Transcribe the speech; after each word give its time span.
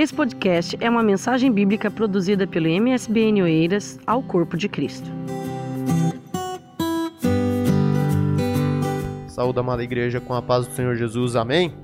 Esse 0.00 0.14
podcast 0.14 0.78
é 0.80 0.88
uma 0.88 1.02
mensagem 1.02 1.52
bíblica 1.52 1.90
produzida 1.90 2.46
pelo 2.46 2.66
MSBN 2.66 3.42
Oeiras 3.42 3.98
ao 4.06 4.22
Corpo 4.22 4.56
de 4.56 4.66
Cristo. 4.66 5.06
Saúde, 9.28 9.58
amada 9.58 9.84
igreja, 9.84 10.18
com 10.18 10.32
a 10.32 10.40
paz 10.40 10.66
do 10.66 10.72
Senhor 10.72 10.96
Jesus. 10.96 11.36
Amém? 11.36 11.74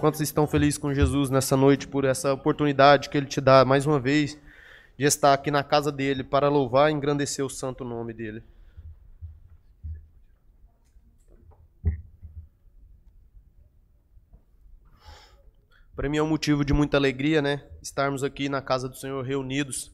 Quantos 0.00 0.20
estão 0.20 0.44
felizes 0.44 0.76
com 0.76 0.92
Jesus 0.92 1.30
nessa 1.30 1.56
noite 1.56 1.86
por 1.86 2.04
essa 2.04 2.32
oportunidade 2.34 3.08
que 3.08 3.16
Ele 3.16 3.26
te 3.26 3.40
dá 3.40 3.64
mais 3.64 3.86
uma 3.86 4.00
vez 4.00 4.36
de 4.98 5.04
estar 5.04 5.32
aqui 5.32 5.52
na 5.52 5.62
casa 5.62 5.92
dele 5.92 6.24
para 6.24 6.48
louvar 6.48 6.90
e 6.90 6.94
engrandecer 6.94 7.44
o 7.44 7.48
santo 7.48 7.84
nome 7.84 8.12
dele? 8.12 8.42
Para 15.98 16.08
mim 16.08 16.18
é 16.18 16.22
um 16.22 16.28
motivo 16.28 16.64
de 16.64 16.72
muita 16.72 16.96
alegria, 16.96 17.42
né? 17.42 17.60
Estarmos 17.82 18.22
aqui 18.22 18.48
na 18.48 18.62
casa 18.62 18.88
do 18.88 18.94
Senhor 18.94 19.20
reunidos, 19.24 19.92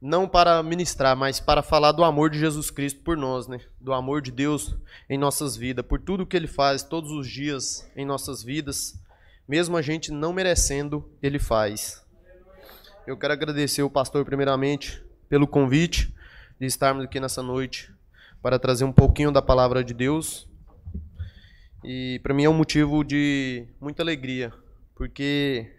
não 0.00 0.26
para 0.26 0.62
ministrar, 0.62 1.14
mas 1.14 1.38
para 1.38 1.62
falar 1.62 1.92
do 1.92 2.02
amor 2.02 2.30
de 2.30 2.38
Jesus 2.38 2.70
Cristo 2.70 3.00
por 3.00 3.14
nós, 3.14 3.46
né? 3.46 3.60
Do 3.78 3.92
amor 3.92 4.22
de 4.22 4.30
Deus 4.30 4.74
em 5.06 5.18
nossas 5.18 5.54
vidas, 5.54 5.84
por 5.84 6.00
tudo 6.00 6.24
que 6.24 6.34
Ele 6.34 6.46
faz 6.46 6.82
todos 6.82 7.10
os 7.10 7.28
dias 7.28 7.86
em 7.94 8.06
nossas 8.06 8.42
vidas, 8.42 8.98
mesmo 9.46 9.76
a 9.76 9.82
gente 9.82 10.10
não 10.10 10.32
merecendo, 10.32 11.06
Ele 11.22 11.38
faz. 11.38 12.02
Eu 13.06 13.14
quero 13.14 13.34
agradecer 13.34 13.82
o 13.82 13.90
pastor 13.90 14.24
primeiramente 14.24 15.04
pelo 15.28 15.46
convite 15.46 16.10
de 16.58 16.64
estarmos 16.64 17.04
aqui 17.04 17.20
nessa 17.20 17.42
noite 17.42 17.92
para 18.40 18.58
trazer 18.58 18.84
um 18.84 18.92
pouquinho 18.92 19.30
da 19.30 19.42
palavra 19.42 19.84
de 19.84 19.92
Deus. 19.92 20.48
E 21.84 22.18
para 22.22 22.32
mim 22.32 22.44
é 22.44 22.48
um 22.48 22.54
motivo 22.54 23.04
de 23.04 23.68
muita 23.78 24.02
alegria 24.02 24.50
porque 24.94 25.70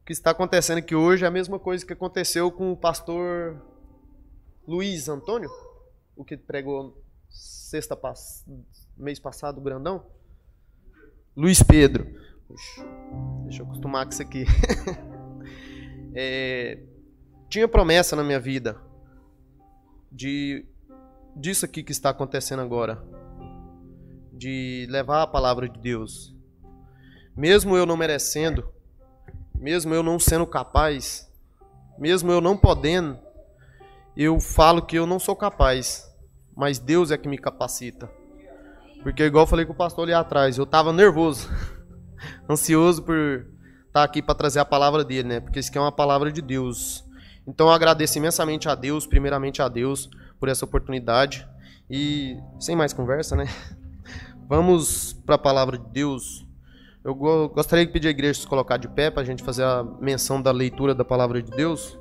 o 0.00 0.04
que 0.04 0.12
está 0.12 0.30
acontecendo 0.30 0.78
aqui 0.78 0.94
hoje 0.94 1.24
é 1.24 1.28
a 1.28 1.30
mesma 1.30 1.58
coisa 1.58 1.84
que 1.84 1.92
aconteceu 1.92 2.50
com 2.50 2.72
o 2.72 2.76
pastor 2.76 3.62
Luiz 4.66 5.08
Antônio, 5.08 5.50
o 6.16 6.24
que 6.24 6.36
pregou 6.36 7.02
sexta 7.28 7.98
mês 8.96 9.18
passado, 9.18 9.60
grandão. 9.60 10.06
Luiz 11.36 11.62
Pedro. 11.62 12.06
Puxa, 12.48 12.82
deixa 13.44 13.62
eu 13.62 13.66
acostumar 13.66 14.06
com 14.06 14.12
isso 14.12 14.22
aqui. 14.22 14.44
é, 16.14 16.82
tinha 17.48 17.68
promessa 17.68 18.16
na 18.16 18.24
minha 18.24 18.40
vida 18.40 18.80
de 20.10 20.66
disso 21.36 21.64
aqui 21.64 21.82
que 21.82 21.92
está 21.92 22.10
acontecendo 22.10 22.62
agora, 22.62 23.04
de 24.32 24.86
levar 24.88 25.22
a 25.22 25.26
palavra 25.26 25.68
de 25.68 25.78
Deus 25.78 26.35
mesmo 27.36 27.76
eu 27.76 27.84
não 27.84 27.96
merecendo, 27.96 28.68
mesmo 29.54 29.94
eu 29.94 30.02
não 30.02 30.18
sendo 30.18 30.46
capaz, 30.46 31.30
mesmo 31.98 32.30
eu 32.30 32.40
não 32.40 32.56
podendo, 32.56 33.18
eu 34.16 34.40
falo 34.40 34.82
que 34.82 34.96
eu 34.96 35.06
não 35.06 35.18
sou 35.18 35.36
capaz, 35.36 36.10
mas 36.56 36.78
Deus 36.78 37.10
é 37.10 37.18
que 37.18 37.28
me 37.28 37.36
capacita. 37.36 38.10
Porque, 39.02 39.24
igual 39.24 39.44
eu 39.44 39.48
falei 39.48 39.66
com 39.66 39.72
o 39.72 39.76
pastor 39.76 40.04
ali 40.04 40.14
atrás, 40.14 40.56
eu 40.56 40.64
estava 40.64 40.92
nervoso, 40.92 41.48
ansioso 42.48 43.02
por 43.02 43.16
estar 43.16 43.46
tá 43.92 44.02
aqui 44.02 44.22
para 44.22 44.34
trazer 44.34 44.60
a 44.60 44.64
palavra 44.64 45.04
dele, 45.04 45.28
né? 45.28 45.40
Porque 45.40 45.58
isso 45.58 45.68
aqui 45.68 45.78
é 45.78 45.80
uma 45.80 45.92
palavra 45.92 46.32
de 46.32 46.40
Deus. 46.40 47.04
Então 47.46 47.68
eu 47.68 47.72
agradeço 47.72 48.18
imensamente 48.18 48.68
a 48.68 48.74
Deus, 48.74 49.06
primeiramente 49.06 49.60
a 49.60 49.68
Deus, 49.68 50.10
por 50.40 50.48
essa 50.48 50.64
oportunidade. 50.64 51.46
E 51.88 52.36
sem 52.58 52.74
mais 52.74 52.92
conversa, 52.92 53.36
né? 53.36 53.46
Vamos 54.48 55.12
para 55.12 55.36
a 55.36 55.38
palavra 55.38 55.78
de 55.78 55.86
Deus. 55.90 56.45
Eu 57.06 57.14
gostaria 57.14 57.86
de 57.86 57.92
pedir 57.92 58.08
a 58.08 58.10
igreja 58.10 58.40
se 58.40 58.48
colocar 58.48 58.78
de 58.78 58.88
pé 58.88 59.12
para 59.12 59.22
a 59.22 59.24
gente 59.24 59.40
fazer 59.40 59.62
a 59.62 59.84
menção 60.00 60.42
da 60.42 60.50
leitura 60.50 60.92
da 60.92 61.04
palavra 61.04 61.40
de 61.40 61.52
Deus. 61.52 61.96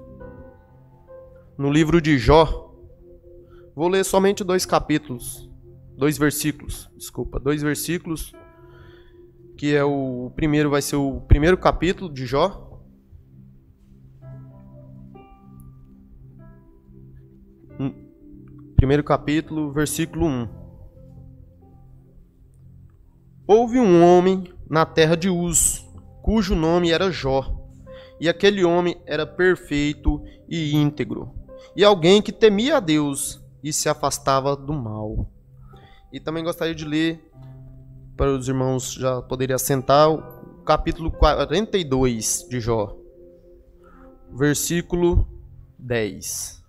No 1.55 1.71
livro 1.71 2.01
de 2.01 2.17
Jó, 2.17 2.73
vou 3.75 3.87
ler 3.87 4.03
somente 4.03 4.43
dois 4.43 4.65
capítulos, 4.65 5.47
dois 5.95 6.17
versículos, 6.17 6.89
desculpa, 6.97 7.39
dois 7.39 7.61
versículos, 7.61 8.33
que 9.55 9.75
é 9.75 9.83
o, 9.83 10.25
o 10.25 10.31
primeiro 10.31 10.71
vai 10.71 10.81
ser 10.81 10.95
o 10.95 11.21
primeiro 11.21 11.55
capítulo 11.55 12.11
de 12.11 12.25
Jó. 12.25 12.81
Hum, 17.79 17.93
primeiro 18.75 19.03
capítulo, 19.03 19.71
versículo 19.71 20.25
1. 20.25 20.49
Houve 23.45 23.79
um 23.79 24.03
homem 24.03 24.54
na 24.69 24.85
terra 24.85 25.15
de 25.15 25.29
Uz, 25.29 25.85
cujo 26.21 26.55
nome 26.55 26.91
era 26.91 27.11
Jó. 27.11 27.63
E 28.19 28.29
aquele 28.29 28.63
homem 28.63 28.97
era 29.05 29.25
perfeito 29.25 30.23
e 30.47 30.73
íntegro, 30.73 31.33
e 31.75 31.83
alguém 31.83 32.21
que 32.21 32.31
temia 32.31 32.77
a 32.77 32.79
Deus 32.79 33.41
e 33.61 33.73
se 33.73 33.89
afastava 33.89 34.55
do 34.55 34.73
mal. 34.73 35.29
E 36.13 36.19
também 36.19 36.43
gostaria 36.43 36.73
de 36.73 36.85
ler, 36.85 37.29
para 38.15 38.31
os 38.33 38.47
irmãos 38.47 38.93
já 38.93 39.21
poderem 39.21 39.53
assentar, 39.53 40.09
o 40.09 40.63
capítulo 40.63 41.11
42 41.11 42.47
de 42.49 42.61
Jó, 42.61 42.95
versículo 44.31 45.27
10, 45.77 46.63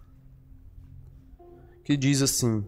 que 1.85 1.97
diz 1.97 2.23
assim: 2.23 2.67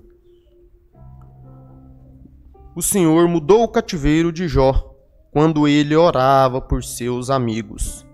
O 2.76 2.80
Senhor 2.80 3.26
mudou 3.26 3.64
o 3.64 3.68
cativeiro 3.68 4.30
de 4.30 4.46
Jó 4.46 4.87
quando 5.30 5.68
ele 5.68 5.94
orava 5.94 6.60
por 6.60 6.82
seus 6.82 7.30
amigos. 7.30 8.06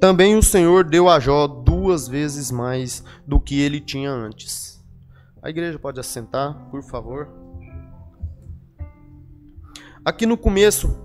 Também 0.00 0.36
o 0.36 0.42
Senhor 0.42 0.84
deu 0.84 1.08
a 1.08 1.20
Jó 1.20 1.46
duas 1.46 2.08
vezes 2.08 2.50
mais 2.50 3.04
do 3.26 3.38
que 3.38 3.60
ele 3.60 3.80
tinha 3.80 4.10
antes. 4.10 4.82
A 5.42 5.50
igreja 5.50 5.78
pode 5.78 6.00
assentar, 6.00 6.54
por 6.70 6.82
favor. 6.82 7.28
Aqui 10.04 10.24
no 10.24 10.36
começo 10.36 10.98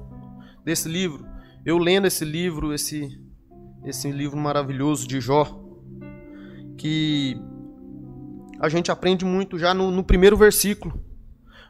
desse 0.64 0.88
livro, 0.88 1.26
eu 1.66 1.78
lendo 1.78 2.08
esse 2.08 2.24
livro, 2.24 2.74
esse, 2.74 3.22
esse 3.84 4.10
livro 4.12 4.38
maravilhoso 4.38 5.08
de 5.08 5.20
Jó, 5.20 5.46
que 6.78 7.38
a 8.60 8.70
gente 8.70 8.92
aprende 8.92 9.26
muito 9.26 9.60
já 9.60 9.74
no, 9.74 9.92
no 9.92 10.04
primeiro 10.04 10.38
versículo. 10.38 11.00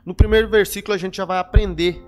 No 0.05 0.13
primeiro 0.13 0.47
versículo 0.47 0.93
a 0.93 0.97
gente 0.97 1.17
já 1.17 1.25
vai 1.25 1.39
aprender 1.39 2.05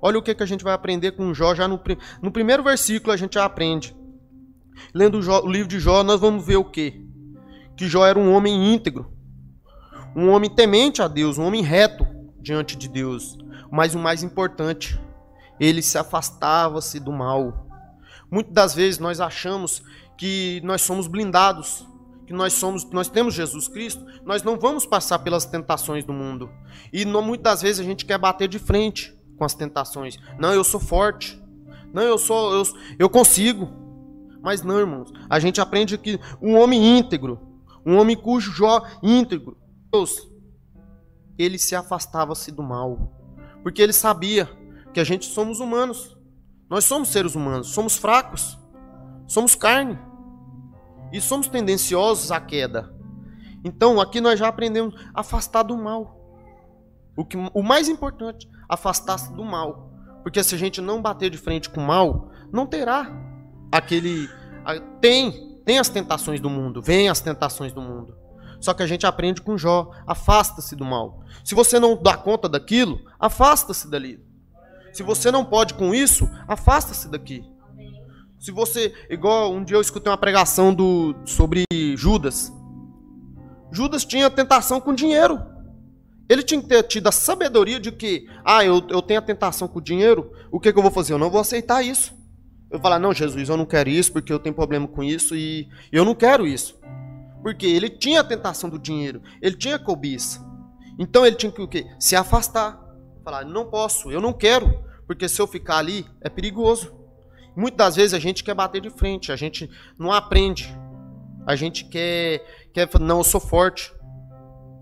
Olha 0.00 0.18
o 0.18 0.22
que, 0.22 0.34
que 0.34 0.42
a 0.42 0.46
gente 0.46 0.64
vai 0.64 0.72
aprender 0.72 1.12
com 1.12 1.34
Jó. 1.34 1.54
Já 1.54 1.66
no, 1.66 1.80
no 2.22 2.30
primeiro 2.30 2.62
versículo 2.62 3.12
a 3.12 3.16
gente 3.16 3.34
já 3.34 3.44
aprende. 3.44 3.96
Lendo 4.94 5.18
o, 5.18 5.22
Jó, 5.22 5.42
o 5.42 5.50
livro 5.50 5.68
de 5.68 5.80
Jó, 5.80 6.02
nós 6.02 6.20
vamos 6.20 6.46
ver 6.46 6.56
o 6.56 6.64
quê? 6.64 7.02
Que 7.76 7.88
Jó 7.88 8.06
era 8.06 8.18
um 8.18 8.32
homem 8.32 8.72
íntegro. 8.72 9.12
Um 10.14 10.30
homem 10.30 10.48
temente 10.48 11.02
a 11.02 11.08
Deus, 11.08 11.36
um 11.36 11.44
homem 11.44 11.62
reto 11.62 12.06
diante 12.40 12.76
de 12.76 12.88
Deus. 12.88 13.36
Mas 13.70 13.94
o 13.94 13.98
mais 13.98 14.22
importante, 14.22 14.98
ele 15.58 15.82
se 15.82 15.98
afastava-se 15.98 17.00
do 17.00 17.12
mal. 17.12 17.66
Muitas 18.30 18.54
das 18.54 18.74
vezes 18.74 18.98
nós 18.98 19.20
achamos 19.20 19.82
que 20.16 20.60
nós 20.64 20.82
somos 20.82 21.06
blindados, 21.06 21.86
que 22.26 22.32
nós 22.32 22.52
somos, 22.52 22.84
nós 22.90 23.08
temos 23.08 23.34
Jesus 23.34 23.68
Cristo, 23.68 24.04
nós 24.24 24.42
não 24.42 24.58
vamos 24.58 24.86
passar 24.86 25.18
pelas 25.20 25.44
tentações 25.44 26.04
do 26.04 26.12
mundo. 26.12 26.50
E 26.92 27.04
não, 27.04 27.22
muitas 27.22 27.54
das 27.54 27.62
vezes 27.62 27.80
a 27.80 27.84
gente 27.84 28.04
quer 28.04 28.18
bater 28.18 28.48
de 28.48 28.58
frente 28.58 29.17
com 29.38 29.44
as 29.44 29.54
tentações. 29.54 30.18
Não, 30.38 30.52
eu 30.52 30.64
sou 30.64 30.80
forte. 30.80 31.40
Não, 31.92 32.02
eu 32.02 32.18
sou 32.18 32.52
eu, 32.52 32.62
eu 32.98 33.08
consigo. 33.08 33.70
Mas 34.42 34.62
não, 34.62 34.78
irmãos. 34.78 35.12
A 35.30 35.38
gente 35.38 35.60
aprende 35.60 35.96
que 35.96 36.20
um 36.42 36.56
homem 36.58 36.98
íntegro, 36.98 37.40
um 37.86 37.96
homem 37.96 38.16
cujo 38.16 38.52
Jó 38.52 38.82
íntegro, 39.02 39.56
Deus, 39.90 40.28
ele 41.38 41.58
se 41.58 41.74
afastava-se 41.74 42.50
do 42.50 42.62
mal, 42.62 43.12
porque 43.62 43.80
ele 43.80 43.92
sabia 43.92 44.48
que 44.92 45.00
a 45.00 45.04
gente 45.04 45.26
somos 45.26 45.60
humanos. 45.60 46.16
Nós 46.68 46.84
somos 46.84 47.08
seres 47.08 47.34
humanos, 47.34 47.68
somos 47.68 47.96
fracos, 47.96 48.58
somos 49.26 49.54
carne 49.54 49.98
e 51.12 51.20
somos 51.20 51.48
tendenciosos 51.48 52.30
à 52.30 52.40
queda. 52.40 52.94
Então, 53.64 54.00
aqui 54.00 54.20
nós 54.20 54.38
já 54.38 54.48
aprendemos 54.48 54.94
a 55.14 55.20
afastar 55.20 55.62
do 55.62 55.76
mal. 55.76 56.16
O, 57.16 57.24
que, 57.24 57.36
o 57.36 57.62
mais 57.62 57.88
importante, 57.88 58.48
afastar-se 58.68 59.32
do 59.32 59.44
mal. 59.44 59.90
Porque 60.22 60.42
se 60.42 60.54
a 60.54 60.58
gente 60.58 60.80
não 60.80 61.00
bater 61.00 61.30
de 61.30 61.38
frente 61.38 61.70
com 61.70 61.80
o 61.80 61.86
mal, 61.86 62.30
não 62.52 62.66
terá 62.66 63.10
aquele. 63.72 64.28
Tem, 65.00 65.60
tem 65.64 65.78
as 65.78 65.88
tentações 65.88 66.40
do 66.40 66.50
mundo, 66.50 66.82
vem 66.82 67.08
as 67.08 67.20
tentações 67.20 67.72
do 67.72 67.80
mundo. 67.80 68.16
Só 68.60 68.74
que 68.74 68.82
a 68.82 68.86
gente 68.86 69.06
aprende 69.06 69.40
com 69.40 69.56
Jó, 69.56 69.90
afasta-se 70.06 70.74
do 70.74 70.84
mal. 70.84 71.22
Se 71.44 71.54
você 71.54 71.78
não 71.78 72.00
dá 72.00 72.16
conta 72.16 72.48
daquilo, 72.48 73.00
afasta-se 73.18 73.88
dali. 73.88 74.20
Se 74.92 75.02
você 75.02 75.30
não 75.30 75.44
pode 75.44 75.74
com 75.74 75.94
isso, 75.94 76.28
afasta-se 76.46 77.08
daqui. 77.08 77.44
Se 78.38 78.50
você, 78.50 78.94
igual 79.10 79.52
um 79.52 79.64
dia 79.64 79.76
eu 79.76 79.80
escutei 79.80 80.10
uma 80.10 80.18
pregação 80.18 80.74
do 80.74 81.14
sobre 81.24 81.64
Judas. 81.96 82.52
Judas 83.70 84.04
tinha 84.04 84.30
tentação 84.30 84.80
com 84.80 84.94
dinheiro. 84.94 85.40
Ele 86.28 86.42
tinha 86.42 86.60
que 86.60 86.68
ter 86.68 86.82
tido 86.82 87.06
a 87.06 87.12
sabedoria 87.12 87.80
de 87.80 87.90
que, 87.90 88.28
ah, 88.44 88.64
eu, 88.64 88.86
eu 88.90 89.00
tenho 89.00 89.18
a 89.18 89.22
tentação 89.22 89.66
com 89.66 89.78
o 89.78 89.82
dinheiro, 89.82 90.30
o 90.50 90.60
que, 90.60 90.72
que 90.72 90.78
eu 90.78 90.82
vou 90.82 90.90
fazer? 90.90 91.14
Eu 91.14 91.18
não 91.18 91.30
vou 91.30 91.40
aceitar 91.40 91.82
isso. 91.82 92.14
Eu 92.70 92.78
falar, 92.78 92.98
não, 92.98 93.14
Jesus, 93.14 93.48
eu 93.48 93.56
não 93.56 93.64
quero 93.64 93.88
isso 93.88 94.12
porque 94.12 94.32
eu 94.32 94.38
tenho 94.38 94.54
problema 94.54 94.86
com 94.86 95.02
isso 95.02 95.34
e 95.34 95.68
eu 95.90 96.04
não 96.04 96.14
quero 96.14 96.46
isso. 96.46 96.78
Porque 97.42 97.66
ele 97.66 97.88
tinha 97.88 98.20
a 98.20 98.24
tentação 98.24 98.68
do 98.68 98.78
dinheiro, 98.78 99.22
ele 99.40 99.56
tinha 99.56 99.78
cobiça. 99.78 100.46
Então 100.98 101.24
ele 101.24 101.36
tinha 101.36 101.50
que 101.50 101.62
o 101.62 101.68
quê? 101.68 101.86
Se 101.98 102.14
afastar. 102.14 102.78
Falar, 103.24 103.44
não 103.44 103.70
posso, 103.70 104.10
eu 104.10 104.20
não 104.20 104.32
quero, 104.32 104.84
porque 105.06 105.28
se 105.28 105.40
eu 105.40 105.46
ficar 105.46 105.78
ali 105.78 106.04
é 106.20 106.28
perigoso. 106.28 106.94
Muitas 107.56 107.78
das 107.78 107.96
vezes 107.96 108.14
a 108.14 108.18
gente 108.18 108.44
quer 108.44 108.54
bater 108.54 108.80
de 108.80 108.90
frente, 108.90 109.32
a 109.32 109.36
gente 109.36 109.68
não 109.98 110.12
aprende. 110.12 110.76
A 111.46 111.56
gente 111.56 111.84
quer, 111.86 112.44
quer 112.74 112.88
não, 113.00 113.18
eu 113.18 113.24
sou 113.24 113.40
forte. 113.40 113.92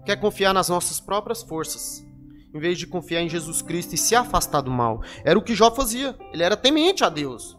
Quer 0.07 0.17
confiar 0.17 0.55
nas 0.55 0.69
nossas 0.69 1.01
próprias 1.01 1.43
forças, 1.43 2.07
em 2.55 2.59
vez 2.61 2.79
de 2.79 2.87
confiar 2.87 3.21
em 3.21 3.29
Jesus 3.29 3.61
Cristo 3.61 3.95
e 3.95 3.99
se 3.99 4.15
afastar 4.15 4.61
do 4.61 4.71
mal. 4.71 5.03
Era 5.25 5.39
o 5.39 5.43
que 5.43 5.55
Jó 5.55 5.71
fazia. 5.71 6.17
Ele 6.33 6.45
era 6.45 6.57
temente 6.57 7.03
a 7.03 7.09
Deus, 7.09 7.59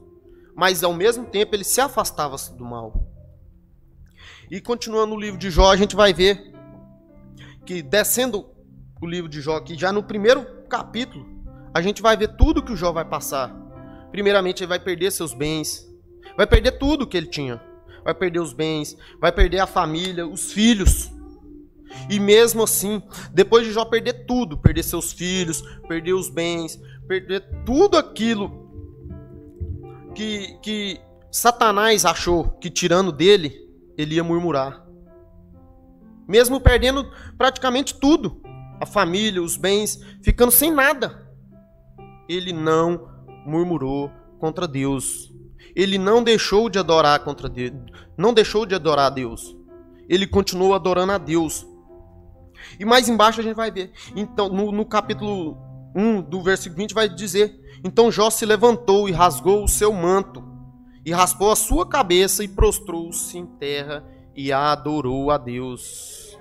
mas 0.56 0.82
ao 0.84 0.94
mesmo 0.94 1.26
tempo 1.26 1.54
ele 1.54 1.66
se 1.66 1.82
afastava 1.82 2.38
do 2.56 2.64
mal. 2.64 3.06
E 4.50 4.62
continuando 4.62 5.14
o 5.14 5.20
livro 5.20 5.38
de 5.38 5.52
Jó, 5.52 5.70
a 5.70 5.76
gente 5.76 5.94
vai 5.94 6.14
ver 6.14 6.54
que 7.66 7.82
descendo 7.82 8.50
o 9.02 9.06
livro 9.06 9.30
de 9.30 9.42
Jó 9.42 9.58
aqui, 9.58 9.78
já 9.78 9.92
no 9.92 10.02
primeiro 10.02 10.46
capítulo, 10.70 11.28
a 11.74 11.82
gente 11.82 12.02
vai 12.02 12.16
ver 12.16 12.30
tudo 12.38 12.64
que 12.64 12.72
o 12.72 12.78
Jó 12.78 12.94
vai 12.94 13.04
passar. 13.04 13.54
Primeiramente, 14.10 14.64
ele 14.64 14.70
vai 14.70 14.80
perder 14.80 15.12
seus 15.12 15.34
bens, 15.34 15.86
vai 16.38 16.48
perder 16.48 16.80
tudo 16.80 17.06
que 17.06 17.18
ele 17.18 17.28
tinha. 17.28 17.62
Vai 18.06 18.14
perder 18.14 18.40
os 18.40 18.54
bens, 18.54 18.98
vai 19.20 19.34
perder 19.34 19.60
a 19.60 19.68
família, 19.68 20.26
os 20.26 20.54
filhos. 20.54 21.12
E 22.10 22.20
mesmo 22.20 22.64
assim, 22.64 23.02
depois 23.34 23.66
de 23.66 23.72
Jó 23.72 23.86
perder 23.86 24.26
tudo, 24.26 24.58
perder 24.58 24.84
seus 24.84 25.12
filhos, 25.12 25.62
perder 25.88 26.14
os 26.14 26.30
bens, 26.30 26.80
perder 27.08 27.42
tudo 27.66 27.98
aquilo 27.98 28.68
que, 30.16 30.58
que 30.62 31.00
Satanás 31.32 32.06
achou 32.06 32.50
que 32.60 32.70
tirando 32.70 33.12
dele, 33.12 33.54
ele 33.98 34.16
ia 34.16 34.24
murmurar. 34.24 34.86
Mesmo 36.28 36.60
perdendo 36.60 37.10
praticamente 37.38 37.96
tudo, 37.96 38.42
a 38.80 38.86
família, 38.86 39.42
os 39.42 39.56
bens, 39.56 40.00
ficando 40.22 40.52
sem 40.52 40.72
nada, 40.72 41.28
ele 42.28 42.52
não 42.52 43.08
murmurou 43.46 44.12
contra 44.40 44.68
Deus. 44.68 45.34
Ele 45.76 45.98
não 45.98 46.24
deixou 46.24 46.70
de 46.70 46.80
adorar 46.80 47.20
contra 47.24 47.48
Deus, 47.48 47.74
não 48.18 48.34
deixou 48.34 48.66
de 48.66 48.76
adorar 48.76 49.08
a 49.08 49.10
Deus. 49.10 49.56
Ele 50.10 50.28
continuou 50.28 50.74
adorando 50.74 51.12
a 51.12 51.18
Deus. 51.18 51.66
E 52.80 52.86
mais 52.86 53.08
embaixo 53.10 53.40
a 53.40 53.44
gente 53.44 53.56
vai 53.56 53.72
ver. 53.72 53.92
Então, 54.16 54.50
no, 54.50 54.72
no 54.72 54.86
capítulo 54.86 55.58
1 55.96 56.22
do 56.22 56.42
versículo 56.42 56.78
20 56.78 56.94
vai 56.94 57.10
dizer: 57.10 57.60
Então 57.84 58.12
Jó 58.12 58.30
se 58.30 58.46
levantou 58.46 59.08
e 59.10 59.12
rasgou 59.12 59.64
o 59.64 59.68
seu 59.68 59.92
manto 59.92 60.44
e 61.06 61.12
raspou 61.12 61.52
a 61.52 61.56
sua 61.56 61.88
cabeça 61.88 62.44
e 62.44 62.50
prostrou-se 62.50 63.38
em 63.38 63.46
terra 63.46 64.04
e 64.36 64.52
adorou 64.52 65.32
a 65.32 65.38
Deus. 65.38 66.38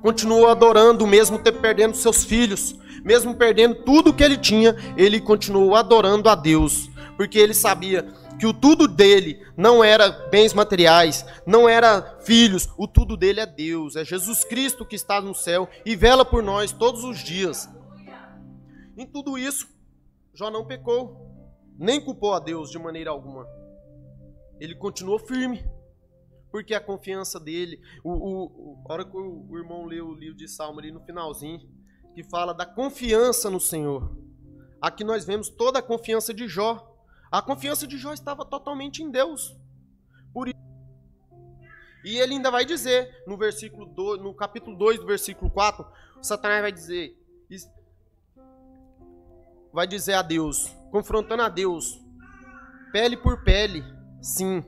Continuou 0.00 0.48
adorando, 0.48 1.06
mesmo 1.06 1.38
ter 1.38 1.52
perdendo 1.52 1.96
seus 1.96 2.22
filhos, 2.22 2.76
mesmo 3.04 3.34
perdendo 3.34 3.74
tudo 3.74 4.14
que 4.14 4.22
ele 4.22 4.36
tinha, 4.36 4.76
ele 4.96 5.20
continuou 5.20 5.74
adorando 5.74 6.28
a 6.28 6.34
Deus, 6.34 6.88
porque 7.16 7.38
ele 7.38 7.52
sabia 7.52 8.06
que 8.38 8.46
o 8.46 8.52
tudo 8.52 8.86
dele 8.86 9.44
não 9.56 9.82
era 9.82 10.10
bens 10.28 10.52
materiais, 10.52 11.24
não 11.46 11.68
era 11.68 12.18
filhos, 12.20 12.68
o 12.76 12.86
tudo 12.86 13.16
dele 13.16 13.40
é 13.40 13.46
Deus, 13.46 13.96
é 13.96 14.04
Jesus 14.04 14.44
Cristo 14.44 14.84
que 14.84 14.96
está 14.96 15.20
no 15.20 15.34
céu 15.34 15.68
e 15.84 15.96
vela 15.96 16.24
por 16.24 16.42
nós 16.42 16.72
todos 16.72 17.04
os 17.04 17.18
dias. 17.22 17.68
Em 18.96 19.06
tudo 19.06 19.36
isso, 19.38 19.68
Jó 20.34 20.50
não 20.50 20.66
pecou, 20.66 21.30
nem 21.78 22.00
culpou 22.00 22.34
a 22.34 22.38
Deus 22.38 22.70
de 22.70 22.78
maneira 22.78 23.10
alguma 23.10 23.46
ele 24.60 24.74
continuou 24.74 25.18
firme. 25.18 25.64
Porque 26.50 26.74
a 26.74 26.80
confiança 26.80 27.38
dele, 27.38 27.80
o, 28.02 28.12
o, 28.12 28.84
a 28.88 28.92
hora 28.92 29.04
que 29.04 29.16
o, 29.16 29.46
o 29.50 29.58
irmão 29.58 29.84
leu 29.84 30.08
o 30.08 30.14
livro 30.14 30.36
de 30.36 30.48
Salmo 30.48 30.78
ali 30.80 30.90
no 30.90 31.04
finalzinho, 31.04 31.60
que 32.14 32.22
fala 32.24 32.54
da 32.54 32.64
confiança 32.64 33.50
no 33.50 33.60
Senhor. 33.60 34.16
Aqui 34.80 35.04
nós 35.04 35.24
vemos 35.26 35.50
toda 35.50 35.80
a 35.80 35.82
confiança 35.82 36.32
de 36.32 36.48
Jó. 36.48 36.95
A 37.30 37.42
confiança 37.42 37.86
de 37.86 37.98
Jó 37.98 38.12
estava 38.12 38.44
totalmente 38.44 39.02
em 39.02 39.10
Deus. 39.10 39.56
Por 40.32 40.48
isso, 40.48 40.56
e 42.04 42.18
ele 42.18 42.34
ainda 42.34 42.50
vai 42.50 42.64
dizer 42.64 43.24
no 43.26 43.36
versículo 43.36 43.86
2, 43.86 44.22
no 44.22 44.32
capítulo 44.34 44.76
2 44.76 45.00
do 45.00 45.06
versículo 45.06 45.50
4, 45.50 45.84
Satanás 46.22 46.62
vai 46.62 46.72
dizer 46.72 47.16
vai 49.72 49.86
dizer 49.86 50.14
a 50.14 50.22
Deus, 50.22 50.74
confrontando 50.90 51.42
a 51.42 51.50
Deus, 51.50 52.00
pele 52.92 53.14
por 53.14 53.44
pele, 53.44 53.84
Sim, 54.26 54.64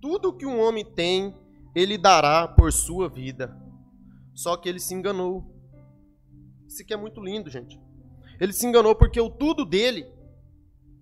tudo 0.00 0.36
que 0.36 0.44
um 0.44 0.60
homem 0.60 0.84
tem, 0.84 1.32
ele 1.76 1.96
dará 1.96 2.48
por 2.48 2.72
sua 2.72 3.08
vida. 3.08 3.56
Só 4.34 4.56
que 4.56 4.68
ele 4.68 4.80
se 4.80 4.94
enganou. 4.94 5.44
Isso 6.66 6.82
aqui 6.82 6.92
é 6.92 6.96
muito 6.96 7.20
lindo, 7.20 7.48
gente. 7.48 7.80
Ele 8.40 8.52
se 8.52 8.66
enganou 8.66 8.96
porque 8.96 9.20
o 9.20 9.30
tudo 9.30 9.64
dele 9.64 10.06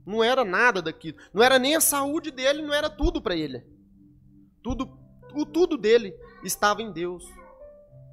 não 0.08 0.24
era 0.24 0.44
nada 0.44 0.80
daquilo. 0.80 1.18
Não 1.32 1.42
era 1.42 1.58
nem 1.58 1.76
a 1.76 1.80
saúde 1.80 2.30
dele, 2.30 2.62
não 2.62 2.72
era 2.72 2.88
tudo 2.88 3.20
para 3.20 3.36
ele. 3.36 3.62
Tudo, 4.62 4.98
o 5.34 5.44
tudo 5.44 5.76
dele 5.76 6.14
estava 6.42 6.82
em 6.82 6.90
Deus. 6.90 7.24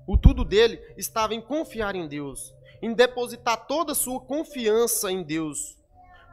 O 0.05 0.17
tudo 0.17 0.43
dele 0.43 0.79
estava 0.97 1.33
em 1.33 1.41
confiar 1.41 1.95
em 1.95 2.07
Deus, 2.07 2.53
em 2.81 2.93
depositar 2.93 3.65
toda 3.65 3.93
a 3.93 3.95
sua 3.95 4.19
confiança 4.19 5.11
em 5.11 5.23
Deus 5.23 5.75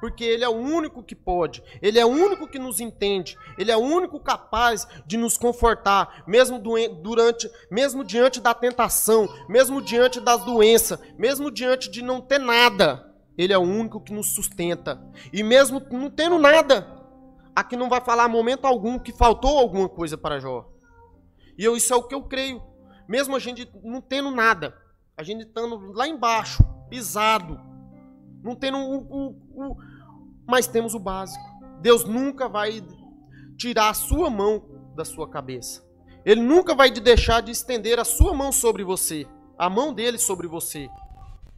porque 0.03 0.25
Ele 0.25 0.43
é 0.43 0.49
o 0.49 0.57
único 0.57 1.01
que 1.01 1.15
pode, 1.15 1.63
Ele 1.81 1.97
é 1.97 2.05
o 2.05 2.09
único 2.09 2.49
que 2.49 2.59
nos 2.59 2.81
entende, 2.81 3.39
Ele 3.57 3.71
é 3.71 3.77
o 3.77 3.81
único 3.81 4.19
capaz 4.19 4.85
de 5.07 5.17
nos 5.17 5.39
confortar, 5.39 6.25
mesmo 6.27 6.59
durante, 6.59 7.49
mesmo 7.71 8.03
diante 8.03 8.41
da 8.41 8.53
tentação, 8.53 9.33
mesmo 9.49 9.81
diante 9.81 10.19
das 10.19 10.45
doenças, 10.45 10.99
mesmo 11.17 11.53
diante 11.53 11.89
de 11.89 12.03
não 12.03 12.21
ter 12.21 12.41
nada. 12.41 13.12
Ele 13.37 13.53
é 13.53 13.59
o 13.59 13.63
único 13.63 14.01
que 14.01 14.13
nos 14.13 14.35
sustenta. 14.35 15.03
E 15.33 15.43
mesmo 15.43 15.83
não 15.91 16.11
tendo 16.11 16.39
nada, 16.39 16.87
aqui 17.55 17.77
não 17.77 17.89
vai 17.89 18.01
falar 18.01 18.29
momento 18.29 18.67
algum 18.67 18.99
que 18.99 19.13
faltou 19.13 19.59
alguma 19.59 19.89
coisa 19.89 20.17
para 20.17 20.39
Jó. 20.39 20.69
E 21.57 21.65
eu, 21.65 21.77
isso 21.77 21.93
é 21.93 21.97
o 21.97 22.03
que 22.03 22.15
eu 22.15 22.23
creio. 22.23 22.63
Mesmo 23.09 23.37
a 23.37 23.39
gente 23.39 23.71
não 23.83 24.01
tendo 24.01 24.31
nada, 24.31 24.77
a 25.17 25.23
gente 25.23 25.43
estando 25.43 25.93
lá 25.93 26.07
embaixo, 26.09 26.63
pisado, 26.89 27.61
não 28.43 28.55
tendo 28.55 28.79
o, 28.79 28.99
o, 28.99 29.29
o, 29.55 29.77
mas 30.47 30.67
temos 30.67 30.95
o 30.95 30.99
básico. 30.99 31.45
Deus 31.81 32.05
nunca 32.05 32.49
vai 32.49 32.83
tirar 33.57 33.91
a 33.91 33.95
sua 33.95 34.31
mão 34.31 34.65
da 34.95 35.05
sua 35.05 35.29
cabeça. 35.29 35.85
Ele 36.25 36.41
nunca 36.41 36.75
vai 36.75 36.91
te 36.91 37.01
deixar 37.01 37.41
de 37.41 37.51
estender 37.51 37.99
a 37.99 38.05
sua 38.05 38.33
mão 38.33 38.53
sobre 38.53 38.85
você, 38.85 39.27
a 39.59 39.69
mão 39.69 39.93
dele 39.93 40.19
sobre 40.19 40.47
você, 40.47 40.89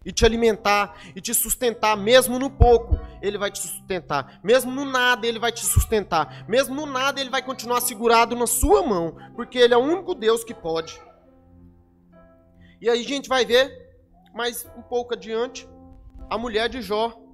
e 0.05 0.13
te 0.13 0.25
alimentar 0.25 0.97
e 1.15 1.21
te 1.21 1.33
sustentar, 1.35 1.97
mesmo 1.97 2.39
no 2.39 2.51
pouco, 2.51 2.99
ele 3.23 3.39
vai 3.39 3.51
te 3.51 3.59
sustentar, 3.59 4.41
mesmo 4.43 4.71
no 4.71 4.85
nada, 4.85 5.27
ele 5.27 5.39
vai 5.39 5.53
te 5.53 5.65
sustentar, 5.65 6.45
mesmo 6.49 6.75
no 6.75 6.87
nada, 6.87 7.21
ele 7.21 7.31
vai 7.31 7.43
continuar 7.43 7.81
segurado 7.81 8.37
na 8.37 8.47
sua 8.47 8.83
mão, 8.83 9.17
porque 9.35 9.59
ele 9.59 9.75
é 9.75 9.77
o 9.77 9.81
único 9.81 10.15
Deus 10.15 10.45
que 10.45 10.55
pode. 10.55 11.01
E 12.81 12.89
aí 12.89 13.01
a 13.01 13.09
gente 13.09 13.29
vai 13.29 13.45
ver 13.45 13.73
mais 14.35 14.67
um 14.77 14.83
pouco 14.83 15.15
adiante 15.15 15.69
a 16.29 16.37
mulher 16.37 16.69
de 16.69 16.83
Jó 16.83 17.25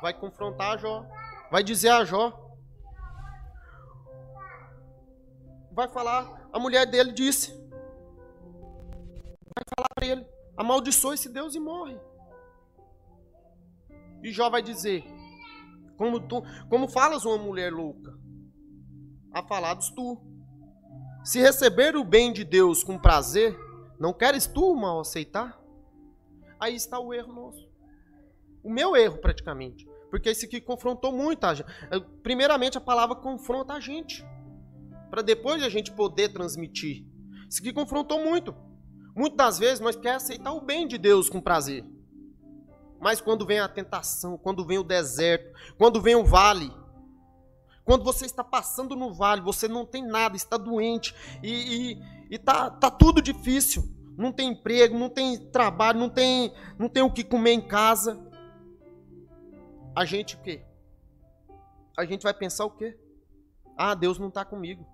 vai 0.00 0.14
confrontar 0.14 0.78
Jó, 0.78 1.04
vai 1.50 1.62
dizer 1.62 1.90
a 1.90 2.04
Jó, 2.04 2.32
vai 5.72 5.88
falar, 5.88 6.48
a 6.52 6.58
mulher 6.58 6.86
dele 6.86 7.12
disse, 7.12 7.52
vai 9.54 9.64
falar 9.76 9.88
para 9.94 10.06
ele, 10.06 10.26
amaldiçoa 10.60 11.14
esse 11.14 11.30
Deus 11.30 11.54
e 11.54 11.58
morre. 11.58 11.98
E 14.22 14.30
Jó 14.30 14.50
vai 14.50 14.62
dizer, 14.62 15.02
como, 15.96 16.20
tu, 16.20 16.42
como 16.68 16.86
falas 16.86 17.24
uma 17.24 17.38
mulher 17.38 17.72
louca? 17.72 18.14
A 19.32 19.42
falados 19.42 19.90
tu. 19.90 20.20
Se 21.24 21.40
receber 21.40 21.96
o 21.96 22.04
bem 22.04 22.30
de 22.30 22.44
Deus 22.44 22.84
com 22.84 22.98
prazer, 22.98 23.58
não 23.98 24.12
queres 24.12 24.46
tu 24.46 24.72
o 24.72 24.78
mal 24.78 25.00
aceitar? 25.00 25.58
Aí 26.58 26.74
está 26.74 27.00
o 27.00 27.14
erro 27.14 27.32
nosso. 27.32 27.66
O 28.62 28.70
meu 28.70 28.94
erro, 28.94 29.16
praticamente. 29.18 29.88
Porque 30.10 30.28
esse 30.28 30.44
aqui 30.44 30.60
confrontou 30.60 31.10
muito. 31.10 31.42
A, 31.46 31.54
primeiramente, 32.22 32.76
a 32.76 32.82
palavra 32.82 33.16
confronta 33.16 33.72
a 33.72 33.80
gente. 33.80 34.22
Para 35.08 35.22
depois 35.22 35.62
a 35.62 35.70
gente 35.70 35.90
poder 35.90 36.30
transmitir. 36.30 37.06
Isso 37.48 37.60
aqui 37.60 37.72
confrontou 37.72 38.22
muito. 38.22 38.54
Muitas 39.14 39.36
das 39.36 39.58
vezes 39.58 39.80
nós 39.80 39.96
queremos 39.96 40.24
aceitar 40.24 40.52
o 40.52 40.60
bem 40.60 40.86
de 40.86 40.98
Deus 40.98 41.28
com 41.28 41.40
prazer. 41.40 41.84
Mas 43.00 43.20
quando 43.20 43.46
vem 43.46 43.58
a 43.58 43.68
tentação, 43.68 44.36
quando 44.36 44.64
vem 44.64 44.78
o 44.78 44.84
deserto, 44.84 45.52
quando 45.78 46.00
vem 46.00 46.14
o 46.14 46.24
vale, 46.24 46.70
quando 47.84 48.04
você 48.04 48.26
está 48.26 48.44
passando 48.44 48.94
no 48.94 49.12
vale, 49.12 49.40
você 49.40 49.66
não 49.66 49.86
tem 49.86 50.06
nada, 50.06 50.36
está 50.36 50.56
doente 50.56 51.14
e, 51.42 51.92
e, 51.92 52.02
e 52.34 52.38
tá, 52.38 52.70
tá 52.70 52.90
tudo 52.90 53.22
difícil. 53.22 53.84
Não 54.16 54.30
tem 54.30 54.50
emprego, 54.50 54.98
não 54.98 55.08
tem 55.08 55.38
trabalho, 55.50 55.98
não 55.98 56.10
tem, 56.10 56.52
não 56.78 56.88
tem 56.88 57.02
o 57.02 57.10
que 57.10 57.24
comer 57.24 57.52
em 57.52 57.66
casa 57.66 58.20
a 59.94 60.04
gente 60.04 60.36
o 60.36 60.38
quê? 60.40 60.62
a 61.96 62.04
gente 62.04 62.22
vai 62.22 62.32
pensar 62.32 62.64
o 62.64 62.70
quê? 62.70 62.98
Ah, 63.76 63.94
Deus 63.94 64.18
não 64.18 64.28
está 64.28 64.44
comigo. 64.44 64.86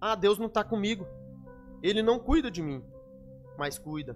Ah, 0.00 0.14
Deus 0.14 0.38
não 0.38 0.46
está 0.46 0.62
comigo. 0.62 1.06
Ele 1.82 2.02
não 2.02 2.18
cuida 2.18 2.50
de 2.50 2.62
mim, 2.62 2.84
mas 3.58 3.78
cuida. 3.78 4.14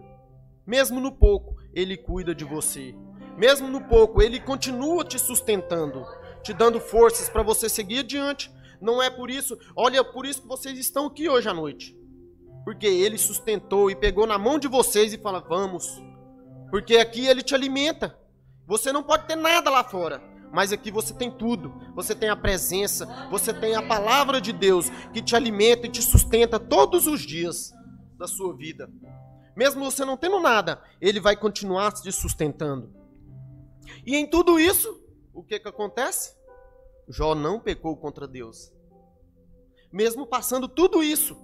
Mesmo 0.67 1.01
no 1.01 1.13
pouco, 1.13 1.57
Ele 1.75 1.97
cuida 1.97 2.35
de 2.35 2.45
você. 2.45 2.95
Mesmo 3.37 3.69
no 3.69 3.83
pouco, 3.83 4.23
Ele 4.23 4.41
continua 4.41 5.05
te 5.05 5.19
sustentando, 5.19 6.05
te 6.43 6.53
dando 6.53 6.81
forças 6.81 7.29
para 7.29 7.43
você 7.43 7.69
seguir 7.69 8.01
adiante. 8.01 8.53
Não 8.81 9.03
é 9.03 9.11
por 9.11 9.31
isso, 9.31 9.59
olha, 9.77 10.05
por 10.05 10.27
isso 10.27 10.43
que 10.43 10.49
vocês 10.49 10.79
estão 10.79 11.07
aqui 11.07 11.29
hoje 11.29 11.49
à 11.49 11.55
noite. 11.55 11.97
Porque 12.65 12.87
Ele 12.87 13.19
sustentou 13.19 13.91
e 13.91 13.97
pegou 13.97 14.27
na 14.27 14.39
mão 14.39 14.59
de 14.59 14.69
vocês 14.69 15.13
e 15.13 15.19
fala: 15.19 15.41
vamos. 15.41 16.03
Porque 16.71 16.97
aqui 16.97 17.27
Ele 17.27 17.43
te 17.43 17.55
alimenta. 17.55 18.19
Você 18.67 18.91
não 18.91 19.03
pode 19.03 19.27
ter 19.27 19.37
nada 19.37 19.69
lá 19.71 19.85
fora. 19.85 20.34
Mas 20.55 20.73
aqui 20.73 20.89
você 20.89 21.13
tem 21.13 21.33
tudo. 21.33 21.75
Você 21.97 22.15
tem 22.15 22.29
a 22.29 22.37
presença, 22.37 23.07
você 23.29 23.53
tem 23.53 23.75
a 23.75 23.83
palavra 23.83 24.41
de 24.41 24.53
Deus 24.53 24.89
que 25.13 25.21
te 25.21 25.35
alimenta 25.35 25.89
e 25.89 25.91
te 25.91 26.01
sustenta 26.01 26.61
todos 26.61 27.09
os 27.09 27.23
dias 27.23 27.73
da 28.17 28.29
sua 28.29 28.57
vida. 28.57 28.89
Mesmo 29.57 29.85
você 29.85 30.05
não 30.05 30.17
tendo 30.17 30.39
nada, 30.39 30.81
ele 31.01 31.19
vai 31.19 31.37
continuar 31.37 31.93
te 31.93 32.13
sustentando. 32.13 32.95
E 34.07 34.15
em 34.15 34.31
tudo 34.31 34.61
isso, 34.61 34.89
o 35.33 35.43
que 35.43 35.59
que 35.59 35.69
acontece? 35.69 36.37
Jó 37.09 37.35
não 37.35 37.59
pecou 37.59 37.97
contra 37.97 38.29
Deus. 38.29 38.73
Mesmo 39.93 40.25
passando 40.25 40.69
tudo 40.69 41.03
isso, 41.03 41.37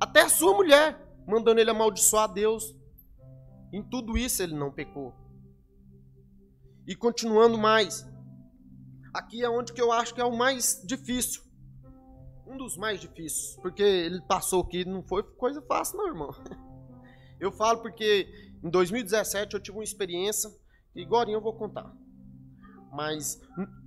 até 0.00 0.22
a 0.22 0.28
sua 0.28 0.54
mulher 0.54 1.00
mandando 1.24 1.60
ele 1.60 1.70
amaldiçoar 1.70 2.32
Deus. 2.32 2.76
Em 3.72 3.80
tudo 3.80 4.18
isso 4.18 4.42
ele 4.42 4.56
não 4.56 4.72
pecou. 4.72 5.14
E 6.84 6.96
continuando 6.96 7.56
mais, 7.56 8.09
aqui 9.12 9.42
é 9.42 9.48
onde 9.48 9.72
que 9.72 9.80
eu 9.80 9.92
acho 9.92 10.14
que 10.14 10.20
é 10.20 10.24
o 10.24 10.36
mais 10.36 10.82
difícil. 10.84 11.42
Um 12.46 12.56
dos 12.56 12.76
mais 12.76 13.00
difíceis, 13.00 13.56
porque 13.62 13.82
ele 13.82 14.20
passou 14.22 14.62
aqui, 14.62 14.84
não 14.84 15.02
foi 15.02 15.22
coisa 15.22 15.62
fácil 15.62 15.98
não, 15.98 16.06
irmão. 16.08 16.30
Eu 17.38 17.50
falo 17.50 17.80
porque 17.80 18.28
em 18.62 18.68
2017 18.68 19.54
eu 19.54 19.60
tive 19.60 19.78
uma 19.78 19.84
experiência, 19.84 20.50
e 20.94 21.02
agora 21.02 21.30
eu 21.30 21.40
vou 21.40 21.54
contar. 21.54 21.90
Mas 22.92 23.40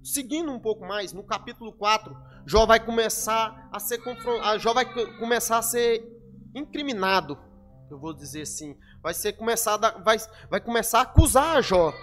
seguindo 0.04 0.52
um 0.52 0.60
pouco 0.60 0.84
mais, 0.86 1.14
no 1.14 1.24
capítulo 1.24 1.72
4, 1.74 2.18
Jó 2.48 2.66
vai 2.66 2.84
começar 2.84 3.70
a 3.72 3.80
ser 3.80 4.00
confrontado, 4.00 4.60
Jó 4.60 4.74
vai 4.74 4.92
começar 5.20 5.60
a 5.60 5.62
ser 5.62 6.04
incriminado, 6.56 7.38
eu 7.92 8.00
vou 8.00 8.12
dizer 8.12 8.42
assim, 8.42 8.76
vai 9.04 9.14
ser 9.14 9.34
começar 9.34 9.76
a, 9.76 10.00
vai, 10.00 10.18
vai 10.50 10.60
começar 10.60 11.00
a 11.00 11.04
acusar 11.04 11.62
Jó 11.62 11.94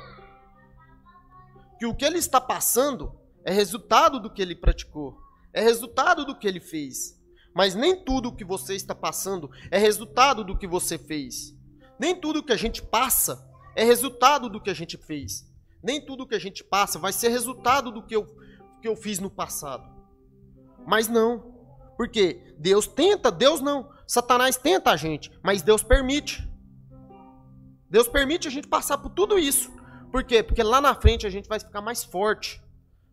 que 1.80 1.86
o 1.86 1.94
que 1.94 2.04
ele 2.04 2.18
está 2.18 2.38
passando 2.38 3.18
é 3.42 3.50
resultado 3.50 4.20
do 4.20 4.30
que 4.30 4.42
ele 4.42 4.54
praticou, 4.54 5.16
é 5.50 5.62
resultado 5.62 6.26
do 6.26 6.38
que 6.38 6.46
ele 6.46 6.60
fez. 6.60 7.18
Mas 7.54 7.74
nem 7.74 8.04
tudo 8.04 8.28
o 8.28 8.36
que 8.36 8.44
você 8.44 8.74
está 8.74 8.94
passando 8.94 9.50
é 9.70 9.78
resultado 9.78 10.44
do 10.44 10.58
que 10.58 10.66
você 10.66 10.98
fez. 10.98 11.56
Nem 11.98 12.14
tudo 12.14 12.42
que 12.42 12.52
a 12.52 12.56
gente 12.56 12.82
passa 12.82 13.50
é 13.74 13.82
resultado 13.82 14.50
do 14.50 14.60
que 14.60 14.68
a 14.68 14.74
gente 14.74 14.98
fez. 14.98 15.50
Nem 15.82 16.04
tudo 16.04 16.26
que 16.26 16.34
a 16.34 16.38
gente 16.38 16.62
passa 16.62 16.98
vai 16.98 17.14
ser 17.14 17.30
resultado 17.30 17.90
do 17.90 18.02
que 18.02 18.14
eu, 18.14 18.26
que 18.82 18.86
eu 18.86 18.94
fiz 18.94 19.18
no 19.18 19.30
passado. 19.30 19.90
Mas 20.86 21.08
não. 21.08 21.54
Porque 21.96 22.54
Deus 22.58 22.86
tenta, 22.86 23.32
Deus 23.32 23.62
não. 23.62 23.90
Satanás 24.06 24.58
tenta 24.58 24.90
a 24.90 24.96
gente, 24.98 25.32
mas 25.42 25.62
Deus 25.62 25.82
permite. 25.82 26.46
Deus 27.88 28.06
permite 28.06 28.48
a 28.48 28.50
gente 28.50 28.68
passar 28.68 28.98
por 28.98 29.10
tudo 29.10 29.38
isso. 29.38 29.79
Por 30.10 30.24
quê? 30.24 30.42
Porque 30.42 30.62
lá 30.62 30.80
na 30.80 30.94
frente 30.94 31.26
a 31.26 31.30
gente 31.30 31.48
vai 31.48 31.60
ficar 31.60 31.80
mais 31.80 32.04
forte 32.04 32.62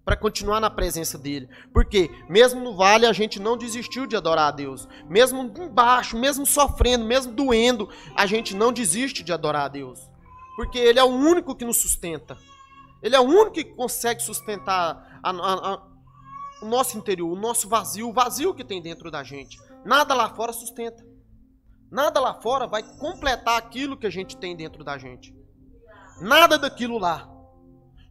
para 0.07 0.15
continuar 0.15 0.61
na 0.61 0.69
presença 0.69 1.17
dele. 1.17 1.49
Porque 1.73 2.09
mesmo 2.29 2.61
no 2.61 2.75
vale 2.75 3.05
a 3.05 3.11
gente 3.11 3.41
não 3.41 3.57
desistiu 3.57 4.07
de 4.07 4.15
adorar 4.15 4.47
a 4.47 4.51
Deus. 4.51 4.87
Mesmo 5.09 5.41
embaixo, 5.41 6.17
mesmo 6.17 6.45
sofrendo, 6.45 7.03
mesmo 7.03 7.33
doendo, 7.33 7.89
a 8.15 8.25
gente 8.25 8.55
não 8.55 8.71
desiste 8.71 9.21
de 9.21 9.33
adorar 9.33 9.65
a 9.65 9.67
Deus. 9.67 10.09
Porque 10.55 10.77
ele 10.77 10.97
é 10.97 11.03
o 11.03 11.07
único 11.07 11.53
que 11.53 11.65
nos 11.65 11.77
sustenta. 11.77 12.37
Ele 13.03 13.15
é 13.15 13.19
o 13.19 13.23
único 13.23 13.51
que 13.51 13.65
consegue 13.65 14.23
sustentar 14.23 15.19
a, 15.21 15.29
a, 15.29 15.73
a, 15.73 15.87
o 16.61 16.65
nosso 16.65 16.97
interior, 16.97 17.29
o 17.29 17.39
nosso 17.39 17.67
vazio, 17.67 18.09
o 18.09 18.13
vazio 18.13 18.55
que 18.55 18.63
tem 18.63 18.81
dentro 18.81 19.11
da 19.11 19.23
gente. 19.23 19.59
Nada 19.85 20.13
lá 20.13 20.33
fora 20.33 20.53
sustenta. 20.53 21.05
Nada 21.91 22.19
lá 22.19 22.33
fora 22.33 22.65
vai 22.65 22.81
completar 22.81 23.57
aquilo 23.57 23.97
que 23.97 24.07
a 24.07 24.09
gente 24.09 24.37
tem 24.37 24.55
dentro 24.55 24.83
da 24.83 24.97
gente. 24.97 25.36
Nada 26.19 26.57
daquilo 26.57 26.97
lá. 26.97 27.29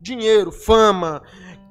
Dinheiro, 0.01 0.53
fama, 0.53 1.23